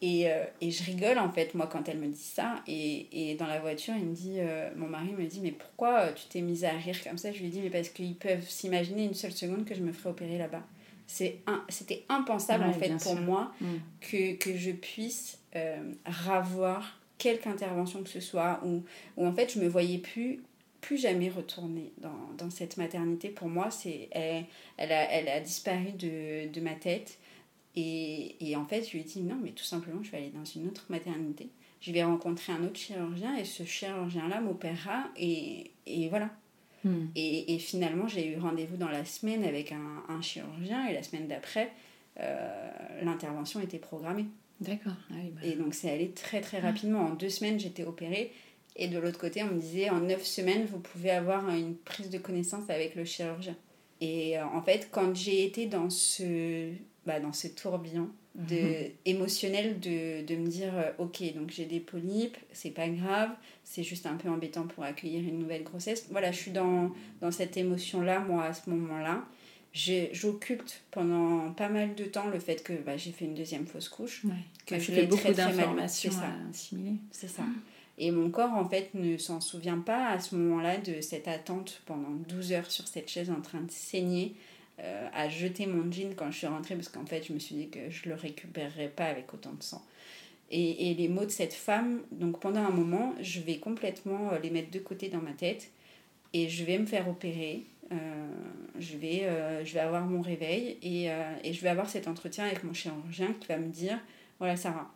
[0.00, 0.26] Et,
[0.60, 2.62] et je rigole en fait, moi, quand elle me dit ça.
[2.68, 4.38] Et, et dans la voiture, il me dit,
[4.76, 7.32] mon mari me dit, mais pourquoi tu t'es mise à rire comme ça?
[7.32, 10.10] Je lui dis, mais parce qu'ils peuvent s'imaginer une seule seconde que je me ferais
[10.10, 10.62] opérer là-bas.
[11.08, 13.20] C'était impensable Ouais, en fait pour sûr.
[13.22, 13.66] moi Mm.
[14.00, 18.84] que, que je puisse euh, ravoir quelque intervention que ce soit, ou
[19.16, 20.40] où en fait je me voyais plus
[20.80, 23.30] plus jamais retourner dans, dans cette maternité.
[23.30, 24.44] Pour moi, c'est elle,
[24.76, 27.18] elle, a, elle a disparu de, de ma tête.
[27.74, 30.30] Et, et en fait, je lui ai dit non, mais tout simplement, je vais aller
[30.30, 31.48] dans une autre maternité.
[31.80, 35.08] Je vais rencontrer un autre chirurgien et ce chirurgien-là m'opérera.
[35.16, 36.30] Et, et voilà.
[36.84, 37.06] Mm.
[37.16, 40.86] Et, et finalement, j'ai eu rendez-vous dans la semaine avec un, un chirurgien.
[40.88, 41.70] Et la semaine d'après,
[42.20, 42.68] euh,
[43.02, 44.26] l'intervention était programmée.
[44.60, 44.96] D'accord.
[45.10, 45.40] Ah oui, bah.
[45.44, 47.00] Et donc, c'est allé très très rapidement.
[47.00, 48.32] En deux semaines, j'étais opérée.
[48.76, 52.10] Et de l'autre côté, on me disait en neuf semaines, vous pouvez avoir une prise
[52.10, 53.56] de connaissance avec le chirurgien.
[54.00, 56.70] Et euh, en fait, quand j'ai été dans ce,
[57.04, 61.80] bah, dans ce tourbillon de, émotionnel de, de me dire euh, Ok, donc j'ai des
[61.80, 63.30] polypes, c'est pas grave,
[63.64, 66.06] c'est juste un peu embêtant pour accueillir une nouvelle grossesse.
[66.10, 69.24] Voilà, je suis dans, dans cette émotion-là, moi, à ce moment-là.
[69.72, 73.66] J'ai- J'occulte pendant pas mal de temps le fait que bah, j'ai fait une deuxième
[73.66, 74.30] fausse couche Ouais.
[74.66, 76.10] que Bah, je fais beaucoup très, très mal- d'informations
[77.10, 77.42] c'est ça.
[78.00, 81.82] Et mon corps, en fait, ne s'en souvient pas à ce moment-là de cette attente
[81.84, 84.34] pendant 12 heures sur cette chaise en train de saigner,
[84.80, 87.56] euh, à jeter mon jean quand je suis rentrée, parce qu'en fait, je me suis
[87.56, 89.84] dit que je le récupérerais pas avec autant de sang.
[90.50, 94.50] Et, les mots de cette femme, donc pendant un moment, je vais complètement euh, les
[94.50, 95.70] mettre de côté dans ma tête
[96.32, 97.64] et je vais me faire opérer.
[97.90, 97.96] Euh,
[98.78, 99.26] je, vais,
[99.64, 101.06] je vais avoir mon réveil et,
[101.42, 103.98] et je vais avoir cet entretien avec mon chirurgien qui va me dire
[104.38, 104.90] voilà, Sarah,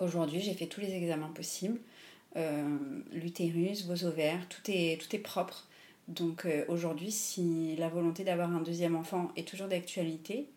[0.00, 1.78] aujourd'hui j'ai fait tous les examens possibles.
[3.12, 5.68] L'utérus, vos ovaires, tout est, tout est propre.
[6.08, 10.50] Donc euh, aujourd'hui, si la volonté d'avoir un deuxième enfant est toujours d'actualité,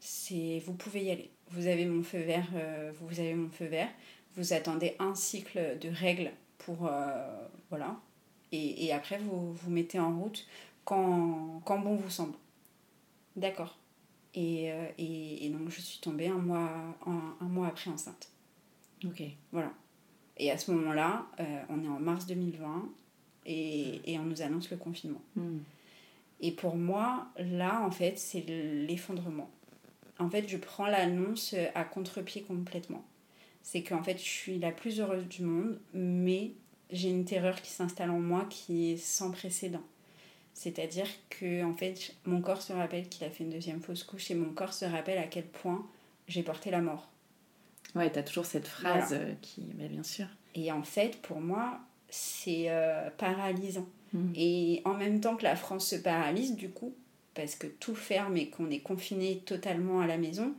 [0.00, 1.30] c'est vous pouvez y aller.
[1.50, 3.88] Vous avez mon feu vert, euh, vous avez mon feu vert.
[4.36, 8.00] Vous attendez un cycle de règles pour euh, voilà,
[8.52, 10.46] et, et après vous vous mettez en route
[10.84, 12.34] quand, quand bon vous semble.
[13.36, 13.78] D'accord.
[14.34, 16.68] Et, et, et donc je suis tombée un mois,
[17.06, 18.30] un, un mois après enceinte.
[19.04, 19.22] Ok.
[19.52, 19.72] Voilà.
[20.36, 21.26] Et à ce moment-là,
[21.68, 22.88] on est en mars 2020
[23.46, 25.22] et, et on nous annonce le confinement.
[25.36, 25.58] Mm.
[26.40, 29.50] Et pour moi, là, en fait, c'est l'effondrement.
[30.18, 33.04] En fait, je prends l'annonce à contre-pied complètement.
[33.62, 36.52] C'est qu'en fait, je suis la plus heureuse du monde, mais
[36.90, 39.82] j'ai une terreur qui s'installe en moi qui est sans précédent.
[40.52, 44.30] C'est-à-dire que, en fait, mon corps se rappelle qu'il a fait une deuxième fausse couche
[44.30, 45.84] et mon corps se rappelle à quel point
[46.28, 47.08] j'ai porté la mort.
[47.94, 49.62] Ouais, t'as toujours cette phrase qui.
[49.76, 50.26] Mais bien sûr.
[50.54, 51.80] Et en fait, pour moi,
[52.14, 53.88] c'est euh, paralysant.
[54.12, 54.32] Mm.
[54.36, 56.94] Et en même temps que la France se paralyse, du coup,
[57.34, 60.54] parce que tout ferme et qu'on est confiné totalement à la maison,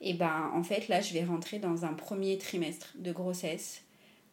[0.00, 3.82] et ben en fait, là, je vais rentrer dans un premier trimestre de grossesse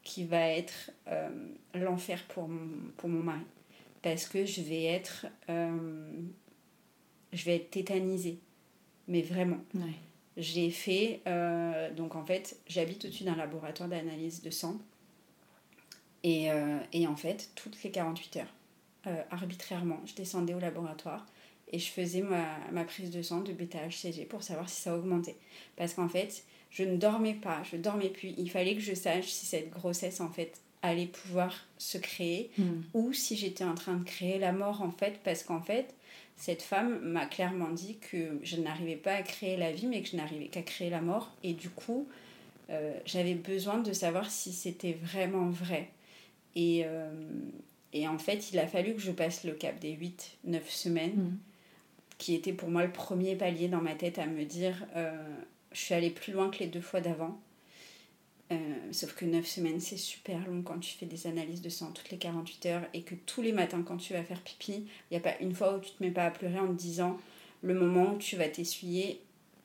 [0.03, 1.29] qui va être euh,
[1.73, 3.45] l'enfer pour mon, pour mon mari.
[4.03, 5.25] Parce que je vais être.
[5.49, 6.11] euh,
[7.31, 8.37] je vais être tétanisée.
[9.07, 9.59] Mais vraiment.
[9.73, 9.95] Ouais.
[10.37, 11.21] J'ai fait,
[11.95, 14.79] donc en fait, j'habite au-dessus d'un laboratoire d'analyse de sang.
[16.23, 18.53] Et, euh, et en fait, toutes les 48 heures,
[19.07, 21.25] euh, arbitrairement, je descendais au laboratoire
[21.71, 25.35] et je faisais ma, ma prise de sang de bêta-HCG pour savoir si ça augmentait.
[25.75, 28.33] Parce qu'en fait, je ne dormais pas, je dormais plus.
[28.37, 32.63] Il fallait que je sache si cette grossesse, en fait, allait pouvoir se créer Mm.
[32.93, 35.93] ou si j'étais en train de créer la mort en fait parce qu'en fait
[36.35, 40.09] cette femme m'a clairement dit que je n'arrivais pas à créer la vie mais que
[40.09, 42.05] je n'arrivais qu'à créer la mort et du coup
[42.69, 45.87] euh, j'avais besoin de savoir si c'était vraiment vrai
[46.55, 47.11] et, euh,
[47.93, 49.93] et en fait il a fallu que je passe le cap des
[50.45, 51.37] 8-9 semaines Mm.
[52.17, 55.11] qui était pour moi le premier palier dans ma tête à me dire euh,
[55.71, 57.39] je suis allée plus loin que les deux fois d'avant.
[58.51, 58.55] Euh,
[58.91, 62.11] sauf que 9 semaines, c'est super long quand tu fais des analyses de sang toutes
[62.11, 65.17] les 48 heures et que tous les matins, quand tu vas faire pipi, il n'y
[65.17, 67.17] a pas une fois où tu te mets pas à pleurer en te disant
[67.63, 69.21] le moment où tu vas t'essuyer,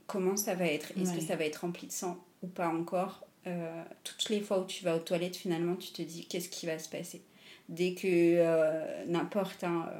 [0.06, 0.92] comment ça va être?
[0.92, 3.24] Est-ce que ça va être rempli de sang ou pas encore?
[3.48, 6.66] Euh, Toutes les fois où tu vas aux toilettes, finalement, tu te dis qu'est-ce qui
[6.66, 7.22] va se passer?
[7.68, 9.90] Dès que euh, n'importe, hein,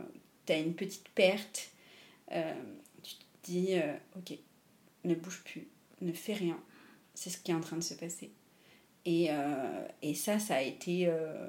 [0.46, 1.70] tu as une petite perte,
[2.30, 3.74] tu te dis
[4.16, 4.38] ok,
[5.04, 5.68] ne bouge plus,
[6.00, 6.58] ne fais rien.
[7.14, 8.30] C'est ce qui est en train de se passer.
[9.04, 11.48] Et, euh, ça, ça a été euh,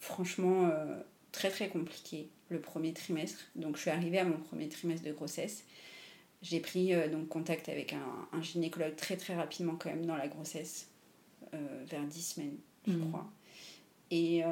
[0.00, 0.98] franchement euh,
[1.30, 3.44] très très compliqué le premier trimestre.
[3.54, 5.64] Donc je suis arrivée à mon premier trimestre de grossesse.
[6.42, 10.88] J'ai pris donc contact avec un, gynécologue très très rapidement quand même dans la grossesse,
[11.52, 13.08] vers 10 semaines je mmh.
[13.10, 13.30] crois.
[14.12, 14.42] Et,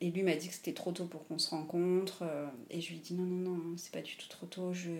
[0.00, 2.24] et, lui m'a dit que c'était trop tôt pour qu'on se rencontre.
[2.70, 4.72] et je lui ai dit non, non, non, c'est pas du tout trop tôt.
[4.72, 4.90] Je,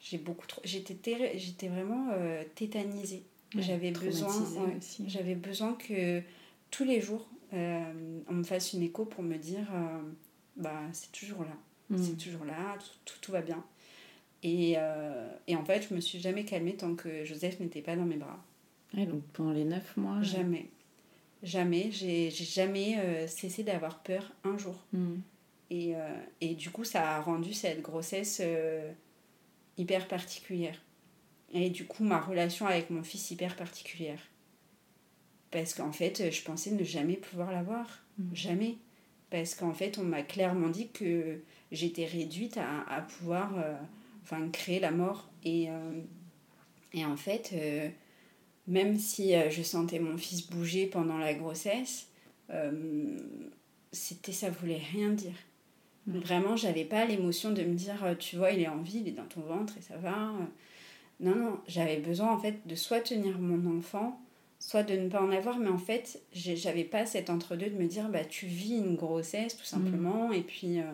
[0.00, 0.60] j'ai beaucoup trop...
[0.64, 2.10] J'étais, j'étais vraiment
[2.56, 3.22] tétanisée
[3.56, 4.78] j'avais besoin, hein.
[5.06, 6.20] j'avais besoin que
[6.70, 10.00] tous les jours, euh, on me fasse une écho pour me dire euh,
[10.56, 11.56] bah, c'est toujours là,
[11.90, 11.98] mm.
[11.98, 13.64] c'est toujours là, tout, tout, va bien.
[14.42, 17.96] Et, euh, et, en fait, je me suis jamais calmée tant que Joseph n'était pas
[17.96, 18.38] dans mes bras.
[18.94, 20.70] Donc pendant les neuf mois Jamais.
[21.42, 21.90] Jamais.
[21.90, 24.74] J'ai jamais cessé d'avoir peur un jour.
[24.92, 25.16] Mm.
[25.70, 25.94] Et,
[26.40, 28.42] et, du coup, ça a rendu cette grossesse
[29.76, 30.80] hyper particulière.
[31.52, 34.20] Et du coup, ma relation avec mon fils hyper particulière.
[35.50, 38.04] Parce qu'en fait, je pensais ne jamais pouvoir l'avoir.
[38.18, 38.34] Mm.
[38.34, 38.76] Jamais.
[39.30, 43.74] Parce qu'en fait, on m'a clairement dit que j'étais réduite à, à pouvoir euh,
[44.22, 45.28] enfin, créer la mort.
[45.44, 46.00] Et, euh,
[46.92, 47.88] et en fait, euh,
[48.68, 52.06] même si je sentais mon fils bouger pendant la grossesse,
[53.92, 55.34] c'était ça voulait rien dire.
[56.06, 56.18] Mm.
[56.18, 59.12] Vraiment, j'avais pas l'émotion de me dire, tu vois, il est en vie, il est
[59.12, 60.32] dans ton ventre et ça va.
[61.20, 64.20] Non, non, j'avais besoin en fait de soit tenir mon enfant,
[64.60, 67.86] soit de ne pas en avoir, mais en fait, j'avais pas cet entre-deux de me
[67.86, 70.34] dire, bah tu vis une grossesse tout simplement, mm.
[70.34, 70.80] et puis.
[70.80, 70.92] Euh,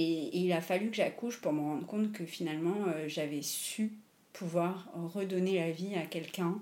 [0.00, 3.92] et, il a fallu que j'accouche pour me rendre compte que finalement, euh, j'avais su
[4.32, 6.56] pouvoir redonner la vie à quelqu'un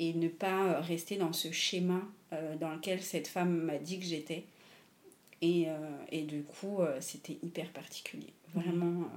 [0.00, 4.04] et ne pas rester dans ce schéma euh, dans lequel cette femme m'a dit que
[4.04, 4.44] j'étais.
[5.42, 5.68] Et,
[6.12, 8.34] et, du coup, c'était hyper particulier.
[8.54, 8.60] Mm.
[8.60, 9.10] Vraiment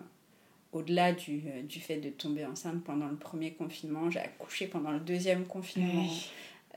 [0.73, 4.91] au-delà du, euh, du, fait de tomber enceinte pendant le premier confinement, j'ai accouché pendant
[4.91, 6.09] le deuxième confinement.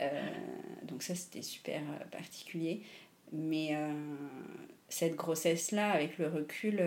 [0.01, 0.31] Euh,
[0.83, 2.83] donc ça, c'était super euh, particulier.
[3.33, 3.77] Mais
[4.89, 6.81] cette grossesse-là, avec le recul,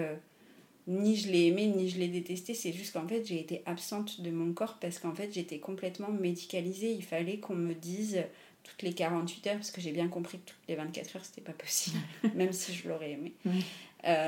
[0.89, 2.53] ni je l'ai aimée, ni je l'ai détestée.
[2.53, 6.09] C'est juste qu'en fait, j'ai été absente de mon corps parce qu'en fait, j'étais complètement
[6.09, 6.91] médicalisée.
[6.91, 8.23] Il fallait qu'on me dise
[8.63, 11.41] toutes les 48 heures, parce que j'ai bien compris que toutes les 24 heures, c'était
[11.41, 11.97] pas possible,
[12.35, 13.33] même si je l'aurais aimé.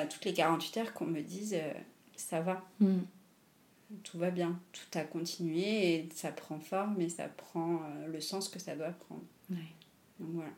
[0.09, 1.57] toutes les 48 heures, qu'on me dise
[2.21, 2.63] ça va.
[2.79, 3.01] Hmm.
[4.03, 4.59] Tout va bien.
[4.71, 8.75] Tout a continué et ça prend forme et ça prend euh, le sens que ça
[8.75, 9.23] doit prendre.
[9.49, 10.51] Donc voilà.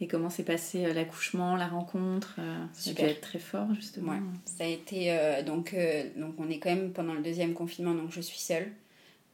[0.00, 4.14] Et comment s'est passé euh, l'accouchement, la rencontre euh, Ça a être très fort, justement.
[4.44, 5.42] Ça a été.
[5.44, 5.76] donc,
[6.16, 8.70] donc, on est quand même pendant le deuxième confinement, donc je suis seule.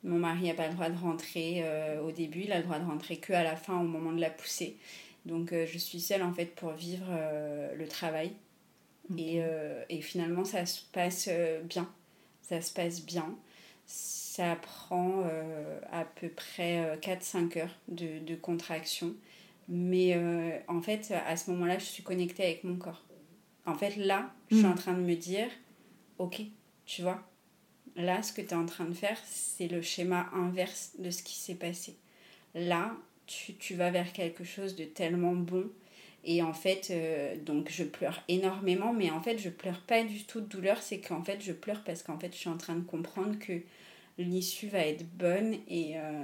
[0.05, 1.65] Mon mari n'a pas le droit de rentrer
[2.05, 4.21] au début, il a le droit de rentrer que à la fin, au moment de
[4.21, 4.77] la poussée.
[5.25, 7.07] Donc, je suis seule, en fait, pour vivre
[7.77, 8.33] le travail.
[9.17, 11.89] Et, euh, et, finalement, ça se passe euh, bien.
[12.43, 13.35] Ça se passe bien.
[13.87, 19.15] Ça prend euh, à peu près 4-5 heures de, de contraction.
[19.69, 20.17] Mais
[20.69, 23.05] en fait, à ce moment-là, je suis connectée avec mon corps.
[23.65, 24.71] En fait, là, je suis mm.
[24.71, 25.49] en train de me dire,
[26.19, 26.41] ok,
[26.85, 27.21] tu vois,
[27.97, 31.25] là, ce que tu es en train de faire, c'est le schéma inverse de ce
[31.25, 31.97] qui s'est passé.
[32.55, 32.95] Là,
[33.27, 35.69] tu, tu vas vers quelque chose de tellement bon
[36.29, 40.25] et en fait, euh, donc je pleure énormément, mais en fait, je pleure pas du
[40.25, 42.75] tout de douleur, c'est qu'en fait, je pleure parce qu'en fait, je suis en train
[42.75, 43.61] de comprendre que
[44.19, 45.55] l'issue va être bonne.
[45.69, 46.23] Et, euh,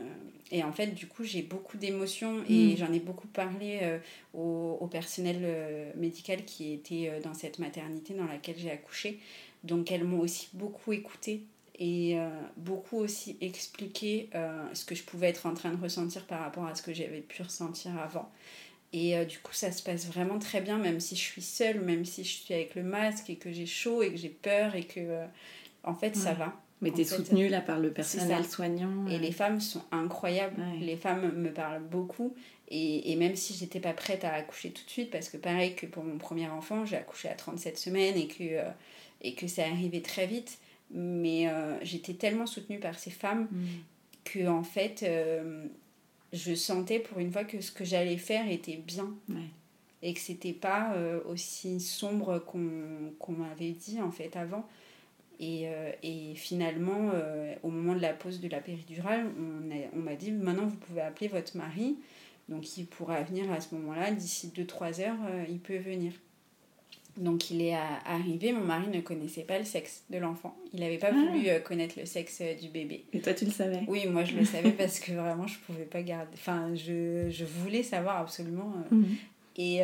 [0.51, 2.76] et en fait, du coup, j'ai beaucoup d'émotions et mm.
[2.76, 3.99] j'en ai beaucoup parlé euh,
[4.34, 9.18] au, au, personnel médical qui était dans cette maternité dans laquelle j'ai accouché.
[9.64, 11.43] Donc, elles m'ont aussi beaucoup écouté
[11.78, 12.16] et
[12.57, 14.28] beaucoup aussi expliqué
[14.74, 17.20] ce que je pouvais être en train de ressentir par rapport à ce que j'avais
[17.20, 18.30] pu ressentir avant.
[18.93, 21.80] Et euh, du coup, ça se passe vraiment très bien, même si je suis seule,
[21.80, 24.74] même si je suis avec le masque et que j'ai chaud et que j'ai peur
[24.74, 25.26] et que, euh,
[25.82, 26.55] en fait, ça va.
[26.83, 29.07] Mais tu es soutenue là par le personnel soignant.
[29.09, 30.62] Et les femmes sont incroyables.
[30.80, 32.35] Les femmes me parlent beaucoup.
[32.68, 35.74] Et, et même si j'étais pas prête à accoucher tout de suite, parce que pareil
[35.74, 38.70] que pour mon premier enfant, j'ai accouché à 37 semaines et que, euh,
[39.20, 40.59] et que c'est arrivé très vite.
[40.95, 41.49] Mais
[41.83, 43.66] j'étais tellement soutenue par ces femmes mm.
[44.24, 45.03] que, en fait,
[46.33, 49.11] je sentais pour une fois que ce que j'allais faire était bien.
[50.05, 54.66] Et que c'était pas euh, aussi sombre qu'on m'avait dit en fait avant.
[55.41, 60.12] Et, euh, et finalement, euh, au moment de la pause de la péridurale, on m'a
[60.12, 61.97] on dit maintenant vous pouvez appeler votre mari
[62.49, 66.12] Donc il pourra venir à ce moment-là, d'ici 2-3 heures, euh, il peut venir.
[67.16, 70.57] Donc il est arrivé, mon mari ne connaissait pas le sexe de l'enfant.
[70.72, 71.12] Il n'avait pas ah.
[71.12, 73.05] voulu euh, connaître le sexe euh, du bébé.
[73.12, 73.83] Et toi tu le savais?
[73.87, 76.30] Oui, moi je le savais parce que vraiment je pouvais pas garder...
[76.35, 78.72] Enfin, je, je voulais savoir absolument.
[78.91, 79.16] Mhm.
[79.57, 79.83] Et,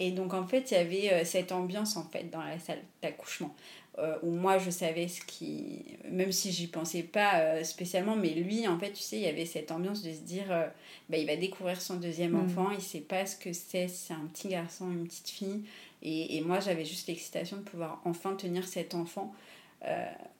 [0.00, 3.54] et, donc en fait, il y avait cette ambiance en fait dans la salle d'accouchement.
[4.00, 5.84] Euh, où moi je savais ce qui.
[6.10, 9.28] Même si j'y pensais pas euh, spécialement, mais lui en fait, tu sais, il y
[9.28, 10.66] avait cette ambiance de se dire euh,
[11.08, 12.44] bah, il va découvrir son deuxième mm.
[12.44, 15.62] enfant, il sait pas ce que c'est, c'est un petit garçon, une petite fille.
[16.02, 19.32] Et, et moi j'avais juste l'excitation de pouvoir enfin tenir cet enfant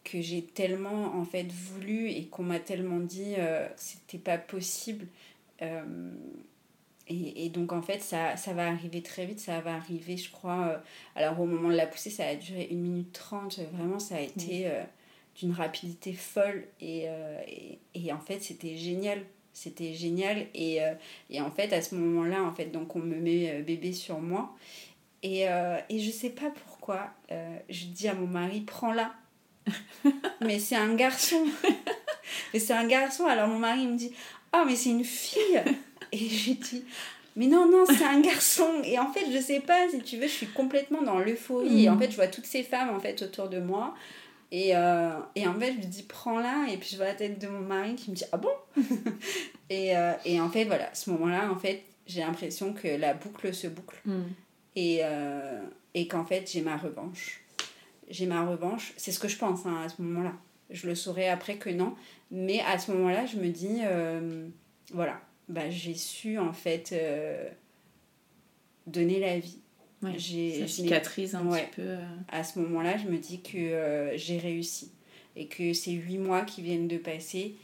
[0.05, 5.07] que j'ai tellement en fait voulu et qu'on m'a tellement dit que c'était pas possible.
[7.09, 10.31] Et, et, donc en fait ça, ça va arriver très vite, ça va arriver je
[10.31, 10.79] crois, euh,
[11.17, 14.21] alors au moment de la poussée ça a duré 1 minute 30, vraiment ça a
[14.21, 14.83] été euh,
[15.37, 16.65] d'une rapidité folle.
[16.81, 19.21] Et, euh, et, et, en fait c'était génial,
[19.53, 20.47] c'était génial.
[20.55, 20.79] Et,
[21.29, 24.55] et en fait à ce moment-là en fait donc on me met bébé sur moi.
[25.23, 25.43] Et,
[25.89, 27.11] et je sais pas pourquoi
[27.69, 29.15] je dis à mon mari prends-la.
[30.41, 31.45] Mais c'est un garçon.
[32.53, 33.27] Mais c'est un garçon.
[33.27, 34.13] Alors mon mari me dit
[34.57, 35.61] ah mais c'est une fille
[36.15, 36.85] et j'ai dit,
[37.37, 38.83] mais non, non, c'est un garçon.
[38.85, 41.85] Et en fait, je sais pas, si tu veux, je suis complètement dans l'euphorie.
[41.85, 42.01] Et en mm.
[42.01, 43.95] fait, je vois toutes ces femmes en fait autour de moi.
[44.53, 46.67] Et, euh, et en fait, je lui dis, prends-la.
[46.71, 48.53] Et puis, je vois la tête de mon mari qui me dit, ah bon?
[49.71, 53.15] Et, euh, et en fait, voilà, à ce moment-là, en fait, j'ai l'impression que la
[53.15, 53.97] boucle se boucle.
[54.05, 54.23] Mm.
[54.77, 55.63] Et, euh,
[55.95, 57.41] et qu'en fait, j'ai ma revanche.
[58.11, 58.93] J'ai ma revanche.
[58.99, 60.35] C'est ce que je pense hein, à ce moment-là.
[60.69, 61.95] Je le saurai après que non.
[62.31, 63.81] Mais à ce moment-là, je me dis,
[64.93, 65.19] voilà,
[65.49, 67.49] bah, j'ai su en fait euh,
[68.87, 69.59] donner la vie.
[70.03, 71.83] Ouais, ça cicatrise un petit peu.
[71.83, 72.05] Euh.
[72.29, 74.93] À ce moment-là, je me dis que euh, j'ai réussi
[75.37, 77.57] et que ces huit mois qui viennent de passer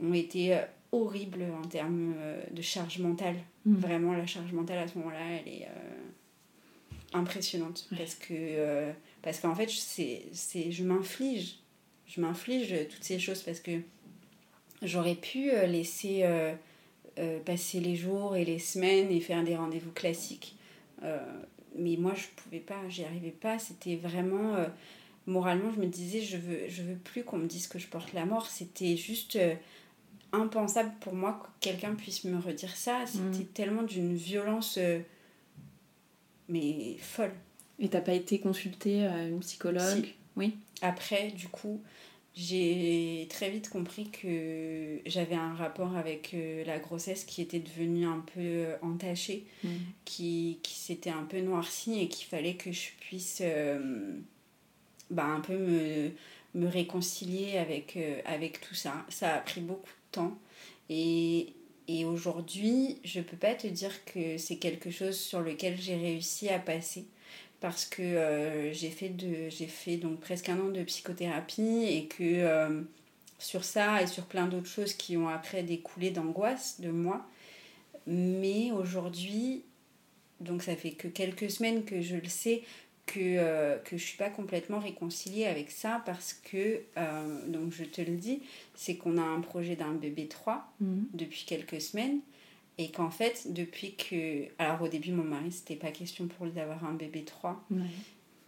[0.00, 0.58] ont été
[0.92, 2.14] horribles en termes
[2.50, 3.36] de charge mentale.
[3.64, 3.76] Mm.
[3.76, 5.68] Vraiment, la charge mentale à ce moment-là, elle est
[7.12, 8.92] impressionnante parce que
[9.22, 11.58] parce qu'en fait, c'est, je m'inflige.
[12.06, 13.82] Je m'inflige toutes ces choses parce que
[14.82, 16.54] J'aurais pu euh, laisser euh,
[17.18, 20.56] euh, passer les jours et les semaines et faire des rendez-vous classiques.
[21.76, 23.58] mais moi, je pouvais pas, j'y arrivais pas.
[23.58, 24.56] C'était vraiment.
[25.26, 28.12] moralement, je me disais, je veux, je veux plus qu'on me dise que je porte
[28.12, 28.46] la mort.
[28.46, 29.38] C'était juste
[30.32, 33.04] impensable pour moi que quelqu'un puisse me redire ça.
[33.06, 33.52] C'était mm.
[33.54, 34.78] tellement d'une violence,
[36.48, 37.34] mais folle.
[37.80, 40.08] Et t'as pas été consultée à une psychologue?
[40.36, 40.56] Oui.
[40.82, 41.80] Après, du coup,
[42.38, 48.06] j'ai très vite compris que j'avais un rapport avec euh, la grossesse qui était devenu
[48.06, 49.68] un peu euh, entaché, mm.
[50.04, 54.12] qui, qui s'était un peu noirci et qu'il fallait que je puisse euh,
[55.10, 56.10] bah, un peu me,
[56.54, 59.04] me réconcilier avec, avec tout ça.
[59.08, 60.38] Ça a pris beaucoup de temps
[60.88, 61.54] et,
[61.88, 66.48] et aujourd'hui, je peux pas te dire que c'est quelque chose sur lequel j'ai réussi
[66.50, 67.06] à passer
[67.60, 72.06] parce que euh, j'ai fait, de, j'ai fait donc presque un an de psychothérapie et
[72.06, 72.82] que euh,
[73.38, 77.26] sur ça et sur plein d'autres choses qui ont après découlé d'angoisse de moi.
[78.06, 79.64] Mais aujourd'hui,
[80.40, 82.62] donc ça fait que quelques semaines que je le sais,
[83.06, 86.82] que, euh, que je suis pas complètement réconciliée avec ça parce que,
[87.48, 88.42] donc je te le dis,
[88.74, 90.86] c'est qu'on a un projet d'un bébé 3 mmh.
[91.12, 92.20] depuis quelques semaines
[92.78, 94.44] et qu'en fait, depuis que.
[94.58, 97.66] Alors, au début, mon mari, c'était pas question pour lui d'avoir un bébé 3.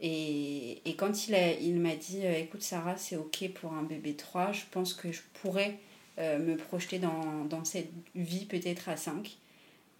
[0.02, 3.82] Et, et, quand il, a, il m'a dit euh, Écoute, Sarah, c'est OK pour un
[3.82, 5.78] bébé 3, je pense que je pourrais
[6.18, 9.36] euh, me projeter dans, dans cette vie peut-être à 5.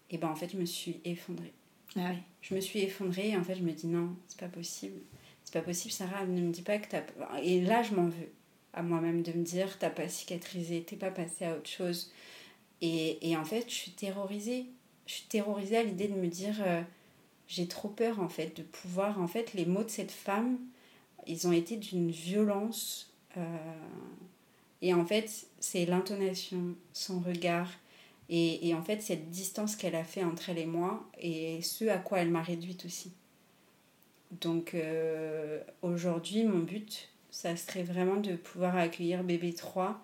[0.09, 1.53] Et ben en fait, je me suis effondrée.
[1.97, 2.11] Ah
[2.41, 4.99] je me suis effondrée et en fait, je me dis Non, c'est pas possible.
[5.43, 7.03] C'est pas possible, Sarah, ne me dis pas que t'as.
[7.43, 8.31] Et là, je m'en veux
[8.73, 12.11] à moi-même de me dire T'as pas cicatrisé, t'es pas passé à autre chose
[12.81, 14.65] et, et, en fait, je suis terrorisée.
[15.05, 16.81] Je suis terrorisée à l'idée de me dire, euh,
[17.47, 20.57] j'ai trop peur en fait de pouvoir, en fait, les mots de cette femme,
[21.27, 23.11] ils ont été d'une violence.
[23.37, 23.41] Euh,
[24.81, 27.69] et en fait, c'est l'intonation, son regard,
[28.29, 31.85] et, et, en fait, cette distance qu'elle a fait entre elle et moi, et ce
[31.85, 33.11] à quoi elle m'a réduite aussi.
[34.39, 40.01] Donc euh, aujourd'hui, mon but, ça serait vraiment de pouvoir accueillir bébé 3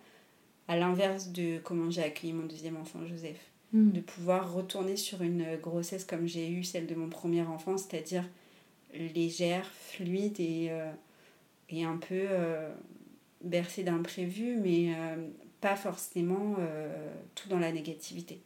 [0.68, 3.40] à l'inverse de comment j'ai accueilli mon deuxième enfant, Joseph.
[3.74, 3.92] Hmm.
[3.92, 8.24] De pouvoir retourner sur une grossesse comme j'ai eu celle de mon premier enfant, c'est-à-dire
[8.94, 10.92] légère, fluide et, euh,
[11.70, 12.74] et un peu euh,
[13.44, 15.28] bercée d'imprévus, mais euh,
[15.62, 16.56] pas forcément
[17.36, 18.42] tout dans la négativité.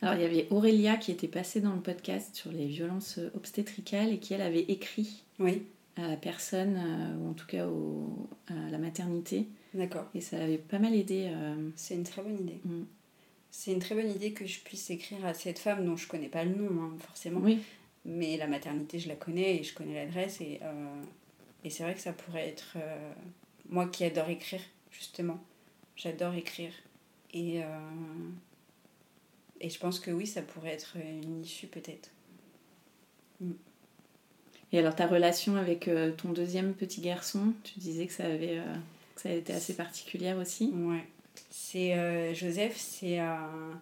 [0.00, 4.12] Alors il y avait Aurélia qui était passée dans le podcast sur les violences obstétricales
[4.12, 5.64] et qui elle avait écrit oui.
[5.96, 6.78] à la personne,
[7.20, 7.66] ou en tout cas
[8.46, 10.06] à la maternité, D'accord.
[10.14, 11.30] Et ça avait pas mal aidé.
[11.76, 12.60] C'est une très bonne idée.
[12.64, 12.82] Mm.
[13.50, 16.28] c'est une très bonne idée que je puisse écrire à cette femme dont je connais
[16.28, 17.40] pas le nom, hein, forcément.
[17.40, 17.60] Oui.
[18.04, 20.40] Mais la maternité, je la connais et je connais l'adresse.
[20.40, 21.02] Et, euh,
[21.64, 22.74] et c'est vrai que ça pourrait être.
[22.76, 23.12] euh,
[23.68, 25.38] moi qui adore écrire, justement.
[25.96, 26.72] J'adore écrire.
[27.34, 27.66] Et, euh,
[29.60, 32.10] et je pense que oui, ça pourrait être une issue peut-être.
[34.72, 38.58] Et alors ta relation avec euh, ton deuxième petit garçon, tu disais que ça avait,
[38.58, 38.74] euh,
[39.18, 40.72] ça a été assez particulière aussi.
[40.74, 41.04] Ouais.
[41.50, 43.80] C'est euh, Joseph, c'est un,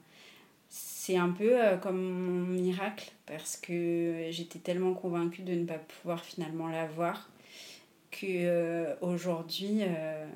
[0.69, 5.79] c'est un peu euh, comme mon miracle parce que j'étais tellement convaincue de ne pas
[5.79, 7.31] pouvoir finalement l'avoir
[8.11, 10.27] que euh, aujourd'hui euh,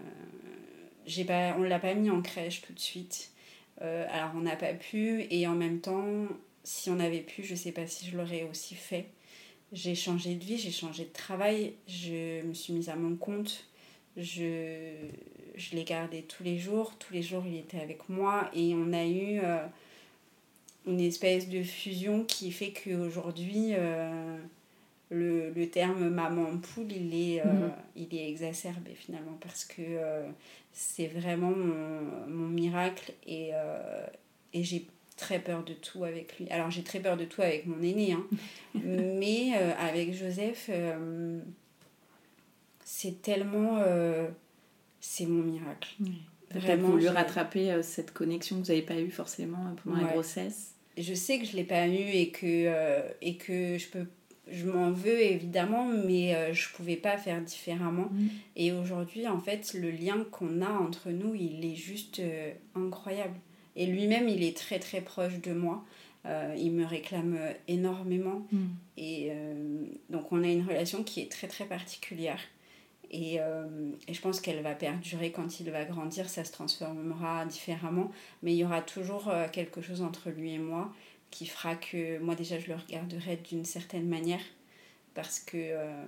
[1.06, 1.26] j'ai
[1.56, 3.30] on l'a pas mis en crèche tout de suite.
[3.82, 6.04] Euh, alors on n'a pas pu et en même temps
[6.62, 9.06] si on avait pu, je sais pas si je l'aurais aussi fait.
[9.72, 13.64] J'ai changé de vie, j'ai changé de travail, je me suis mise à mon compte,
[14.20, 14.92] je,
[15.56, 18.92] je l'ai gardé tous les jours, tous les jours il était avec moi et on
[18.92, 19.64] a eu euh,
[20.86, 24.38] une espèce de fusion qui fait qu'aujourd'hui euh,
[25.10, 27.72] le, le terme maman poule il est, euh, Mhm.
[27.96, 29.82] il est exacerbé finalement parce que
[30.72, 33.50] c'est vraiment mon, mon miracle et,
[34.52, 36.48] et j'ai très peur de tout avec lui.
[36.48, 38.24] Alors j'ai très peur de tout avec mon aîné, hein.
[38.74, 41.40] mais euh, avec Joseph, euh,
[42.92, 43.78] c'est tellement...
[43.78, 44.26] euh,
[45.00, 45.90] c'est mon miracle.
[46.50, 49.96] T'as Vraiment, voulu rattraper euh, cette connexion que vous n'avez pas eue forcément euh, pendant
[49.98, 50.12] la Ouais.
[50.12, 50.74] grossesse.
[50.98, 54.06] je sais que je l'ai pas eu et que, euh, et que je peux
[54.52, 58.26] je m'en veux évidemment mais je pouvais pas faire différemment Mm.
[58.56, 62.20] et aujourd'hui en fait le lien qu'on a entre nous il est juste
[62.74, 63.38] incroyable
[63.76, 65.84] et lui-même il est très très proche de moi
[66.26, 68.46] Euh, il me réclame énormément
[68.98, 69.54] et euh,
[70.10, 72.40] donc on a une relation qui est très très particulière
[73.10, 77.44] et, euh, et je pense qu'elle va perdurer quand il va grandir, ça se transformera
[77.46, 78.10] différemment,
[78.42, 80.92] mais il y aura toujours euh, quelque chose entre lui et moi
[81.30, 84.42] qui fera que moi déjà je le regarderai d'une certaine manière
[85.14, 86.04] parce que, euh,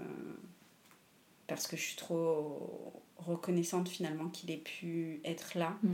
[1.47, 5.89] parce que je suis trop reconnaissante finalement qu'il ait pu être là Mm.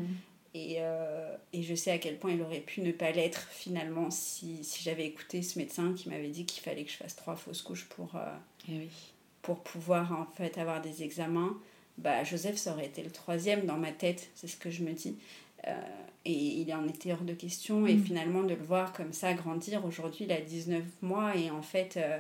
[0.54, 4.10] et, euh, et je sais à quel point il aurait pu ne pas l'être finalement
[4.10, 7.36] si, si j'avais écouté ce médecin qui m'avait dit qu'il fallait que je fasse trois
[7.36, 8.34] fausses couches pour, euh,
[8.70, 8.88] Eh oui.
[9.42, 11.56] Pour pouvoir en fait avoir des examens.
[11.98, 14.92] Bah, Joseph, ça aurait été le troisième dans ma tête, c'est ce que je me
[14.92, 15.16] dis.
[15.66, 15.74] Euh,
[16.24, 17.86] et il en était hors de question.
[17.86, 18.04] Et Mm.
[18.04, 21.34] finalement, de le voir comme ça grandir, aujourd'hui, il a 19 mois.
[21.36, 22.18] Et en fait, euh,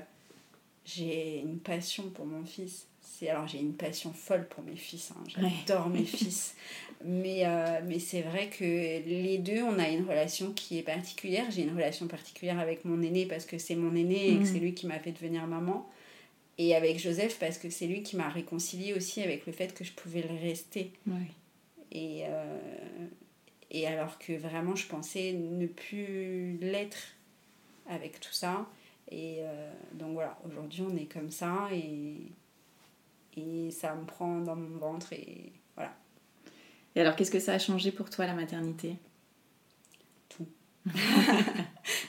[0.84, 2.86] j'ai une passion pour mon fils.
[3.00, 5.10] C'est, alors, j'ai une passion folle pour mes fils.
[5.12, 5.24] hein.
[5.66, 6.54] J'adore mes fils.
[7.04, 11.46] Mais, euh, mais c'est vrai que les deux, on a une relation qui est particulière.
[11.50, 14.46] J'ai une relation particulière avec mon aîné parce que c'est mon aîné et que Mm.
[14.46, 15.88] c'est lui qui m'a fait devenir maman.
[16.58, 19.84] Et avec Joseph parce que c'est lui qui m'a réconcilié aussi avec le fait que
[19.84, 20.92] je pouvais le rester.
[21.92, 22.58] Et, euh,
[23.70, 27.14] et alors que vraiment je pensais ne plus l'être
[27.88, 28.68] avec tout ça.
[29.10, 32.16] Et euh, donc voilà, aujourd'hui on est comme ça et,
[33.36, 35.94] et ça me prend dans mon ventre et voilà.
[36.94, 38.96] Et alors, qu'est-ce que ça a changé pour toi la maternité?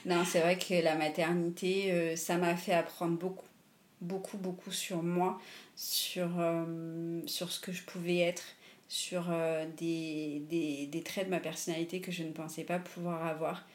[0.06, 3.46] Non, c'est vrai que la maternité, euh, ça m'a fait apprendre beaucoup,
[4.00, 5.40] beaucoup, beaucoup sur moi,
[5.76, 8.44] sur, euh, sur ce que je pouvais être,
[8.88, 13.24] sur euh, des, des, des traits de ma personnalité que je ne pensais pas pouvoir
[13.26, 13.66] avoir.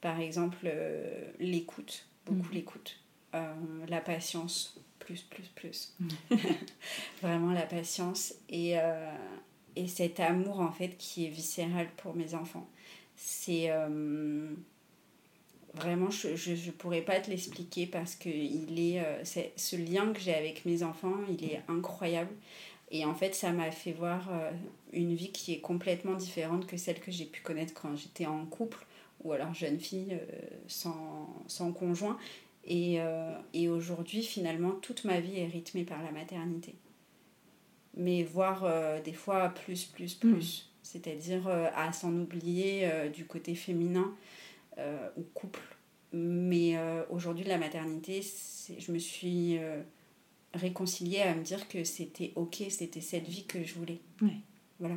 [0.00, 2.54] Par exemple, euh, l'écoute, beaucoup Mhm.
[2.54, 2.98] l'écoute,
[3.88, 5.94] la patience, plus, plus, plus.
[7.22, 8.74] Vraiment la patience et,
[9.76, 12.68] et cet amour en fait qui est viscéral pour mes enfants.
[13.16, 13.70] C'est...
[15.74, 19.24] Vraiment, je ne pourrais pas te l'expliquer parce que il est, euh,
[19.56, 22.32] ce lien que j'ai avec mes enfants, il est incroyable.
[22.90, 24.50] Et en fait, ça m'a fait voir euh,
[24.92, 28.46] une vie qui est complètement différente que celle que j'ai pu connaître quand j'étais en
[28.46, 28.86] couple
[29.24, 30.18] ou alors jeune fille euh,
[30.68, 32.18] sans, sans conjoint.
[32.66, 36.74] Et, euh, et aujourd'hui, finalement, toute ma vie est rythmée par la maternité.
[37.96, 40.70] Mais voire euh, des fois plus, plus, plus.
[40.82, 44.14] C'est-à-dire à s'en oublier du côté féminin
[44.78, 45.60] euh, ou couple.
[46.12, 48.22] Mais euh, aujourd'hui, la maternité,
[48.78, 49.82] je me suis euh,
[50.52, 54.00] réconciliée à me dire que c'était ok, c'était cette vie que je voulais.
[54.78, 54.96] Voilà.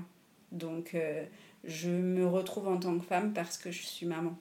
[0.52, 1.26] Donc, euh,
[1.64, 4.38] je me retrouve en tant que femme parce que je suis maman.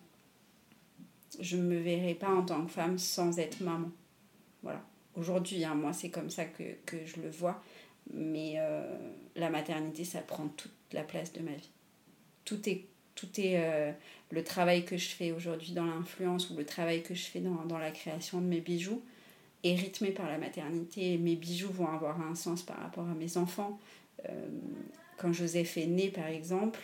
[1.41, 3.91] Je ne me verrai pas en tant que femme sans être maman.
[4.63, 4.83] Voilà.
[5.15, 7.63] Aujourd'hui, hein, moi, c'est comme ça que, que je le vois.
[8.13, 8.99] Mais euh,
[9.35, 11.71] la maternité, ça prend toute la place de ma vie.
[12.45, 12.87] Tout est,
[13.17, 13.91] tout est euh,
[14.31, 17.79] le travail que je fais aujourd'hui dans l'influence ou le travail que je fais dans,
[17.79, 19.03] la création de mes bijoux
[19.65, 21.19] est rythmé par la maternité.
[21.19, 23.81] Mes bijoux vont avoir un sens par rapport à mes enfants.
[24.29, 24.49] Euh,
[25.17, 26.79] quand Joseph est né, par exemple,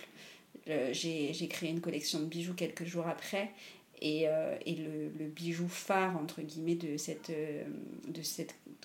[0.67, 3.51] j'ai créé une collection de bijoux quelques jours après.
[4.01, 4.23] Et,
[4.67, 7.31] et le, bijou phare, entre guillemets, de cette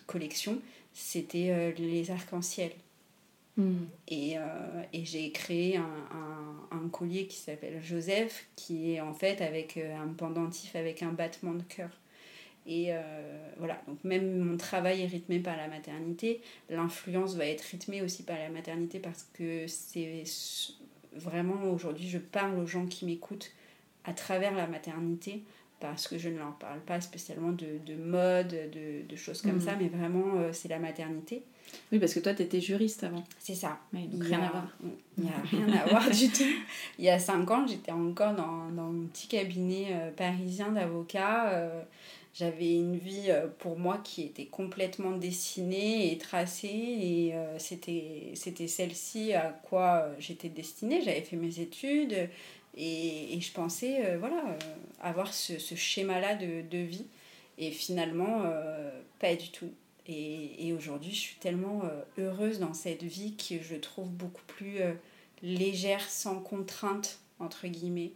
[0.06, 0.62] collection,
[0.93, 2.72] c'était les arcs-en-ciel.
[3.58, 3.86] Hmm.
[4.08, 4.36] Et,
[4.93, 9.78] et j'ai créé un, un, un, collier qui s'appelle Joseph, qui est en fait avec
[9.78, 11.89] un pendentif avec un battement de cœur.
[12.68, 12.99] Et euh,
[13.58, 18.24] voilà, donc même mon travail est rythmé par la maternité, l'influence va être rythmée aussi
[18.24, 20.26] par la maternité parce que c'est
[21.14, 23.51] vraiment aujourd'hui, je parle aux gens qui m'écoutent
[24.03, 25.43] à travers la maternité
[25.80, 29.53] parce que je ne leur parle pas spécialement de, de mode, de, de, choses comme
[29.53, 29.62] mhm.
[29.62, 31.43] ça, mais vraiment euh, c'est la maternité.
[31.91, 33.24] Oui, parce que toi, tu étais juriste avant.
[33.39, 33.80] C'est ça.
[33.93, 34.68] donc rien à voir.
[35.18, 36.43] Il n'y a rien à voir du tout.
[36.99, 41.72] Il y a cinq ans, j'étais encore dans, dans mon petit cabinet euh, parisien d'avocat.
[42.38, 48.68] J'avais une vie euh, pour moi qui était complètement dessinée et tracée et euh, c'était
[48.68, 51.01] celle-ci à quoi euh, j'étais destinée.
[51.03, 52.30] J'avais fait mes études
[52.76, 54.55] et, et je pensais voilà,
[55.01, 57.07] avoir ce, ce schéma-là de, de, vie
[57.57, 58.43] et finalement
[59.18, 59.72] pas du tout.
[60.08, 61.82] Et, et aujourd'hui, je suis tellement
[62.18, 64.80] heureuse dans cette vie que je trouve beaucoup plus
[65.43, 68.14] légère, sans contrainte, entre guillemets.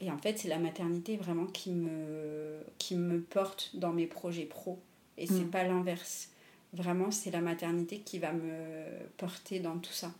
[0.00, 4.44] Et en fait, c'est la maternité vraiment qui me, qui me porte dans mes projets
[4.44, 4.78] pro.
[5.16, 5.50] Et c'est mm.
[5.50, 6.28] pas l'inverse.
[6.72, 8.84] Vraiment, c'est la maternité qui va me
[9.16, 10.12] porter dans tout ça.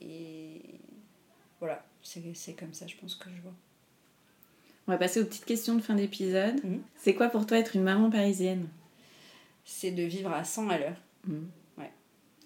[0.00, 0.60] Et
[1.58, 3.54] voilà, c'est comme ça, je pense que je vois.
[4.86, 6.62] On va passer aux petites questions de fin d'épisode.
[6.62, 6.78] Mm.
[6.96, 8.68] C'est quoi pour toi être une maman parisienne?
[9.64, 10.96] C'est de vivre à 100 à l'heure.
[11.26, 11.44] Mm.
[11.78, 11.90] Ouais,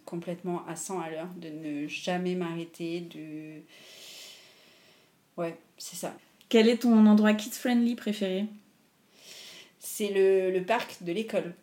[0.04, 3.60] complètement à 100 à l'heure, de ne jamais m'arrêter, de...
[5.36, 6.14] Ouais, c'est ça.
[6.48, 8.46] Quel est ton endroit kids-friendly préféré?
[9.78, 11.54] C'est le, le, parc de l'école,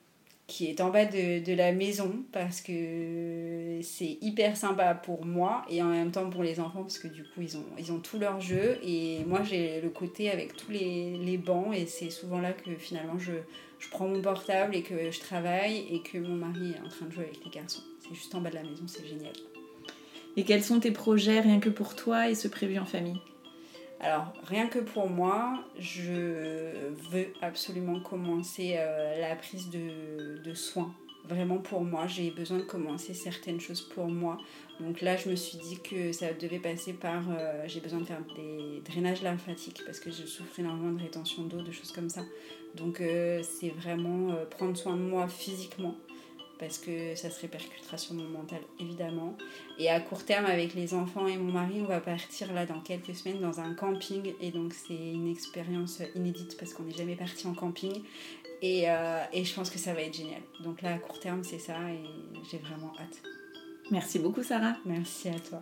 [0.47, 5.65] qui est en bas de, de, la maison, parce que c'est hyper sympa pour moi
[5.69, 7.99] et en même temps pour les enfants, parce que du coup, ils ont, ils ont
[7.99, 8.77] tout leur jeu.
[8.83, 12.75] Et moi, j'ai le côté avec tous les, les bancs, et c'est souvent là que
[12.75, 13.33] finalement je,
[13.85, 17.05] je prends mon portable et que je travaille, et que mon mari est en train
[17.05, 17.83] de jouer avec les garçons.
[17.99, 19.33] C'est juste en bas de la maison, c'est génial.
[20.37, 23.19] Et quels sont tes projets rien que pour toi et ce prévu en famille?
[23.99, 26.11] Alors, rien que pour moi, je
[27.11, 30.93] veux absolument commencer euh, la prise de, de, soins.
[31.27, 34.37] Vraiment pour moi, j'ai besoin de commencer certaines choses pour moi.
[34.79, 37.23] Donc là, je me suis dit que ça devait passer par...
[37.29, 41.43] Euh, j'ai besoin de faire des drainages lymphatiques parce que je souffre énormément de rétention
[41.43, 42.21] d'eau, de choses comme ça.
[42.75, 45.95] Donc euh, c'est vraiment prendre soin de moi physiquement
[46.59, 49.37] parce que ça se répercutera sur mon mental évidemment.
[49.77, 52.79] Et à court terme avec les enfants et mon mari, on va partir là dans
[52.79, 57.15] quelques semaines dans un camping et donc c'est une expérience inédite parce qu'on n'est jamais
[57.15, 58.03] parti en camping
[58.65, 60.41] et, euh, et, je pense que ça va être génial.
[60.63, 62.03] Donc là à court terme c'est ça et
[62.49, 63.21] j'ai vraiment hâte.
[63.91, 64.75] Merci beaucoup Sarah.
[64.85, 65.61] Merci à toi.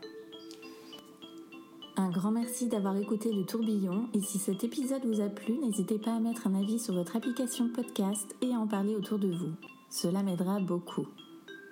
[1.95, 5.99] Un grand merci d'avoir écouté le tourbillon et si cet épisode vous a plu, n'hésitez
[5.99, 9.29] pas à mettre un avis sur votre application podcast et à en parler autour de
[9.29, 9.51] vous.
[9.89, 11.07] Cela m'aidera beaucoup.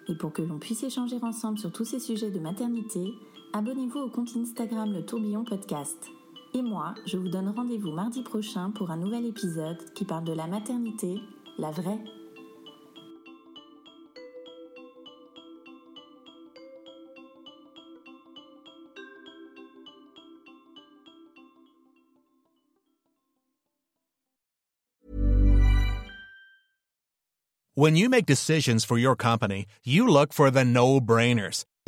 [0.10, 3.14] Et pour que l'on puisse échanger ensemble sur tous ces sujets de maternité,
[3.54, 6.12] abonnez-vous au compte Instagram Le Tourbillon Podcast.
[6.54, 10.34] Et moi, je vous donne rendez-vous mardi prochain pour un nouvel épisode qui parle de
[10.34, 11.22] la maternité,
[11.58, 12.00] la vraie.
[27.74, 31.64] When you make decisions for your company, you look for the no-brainers.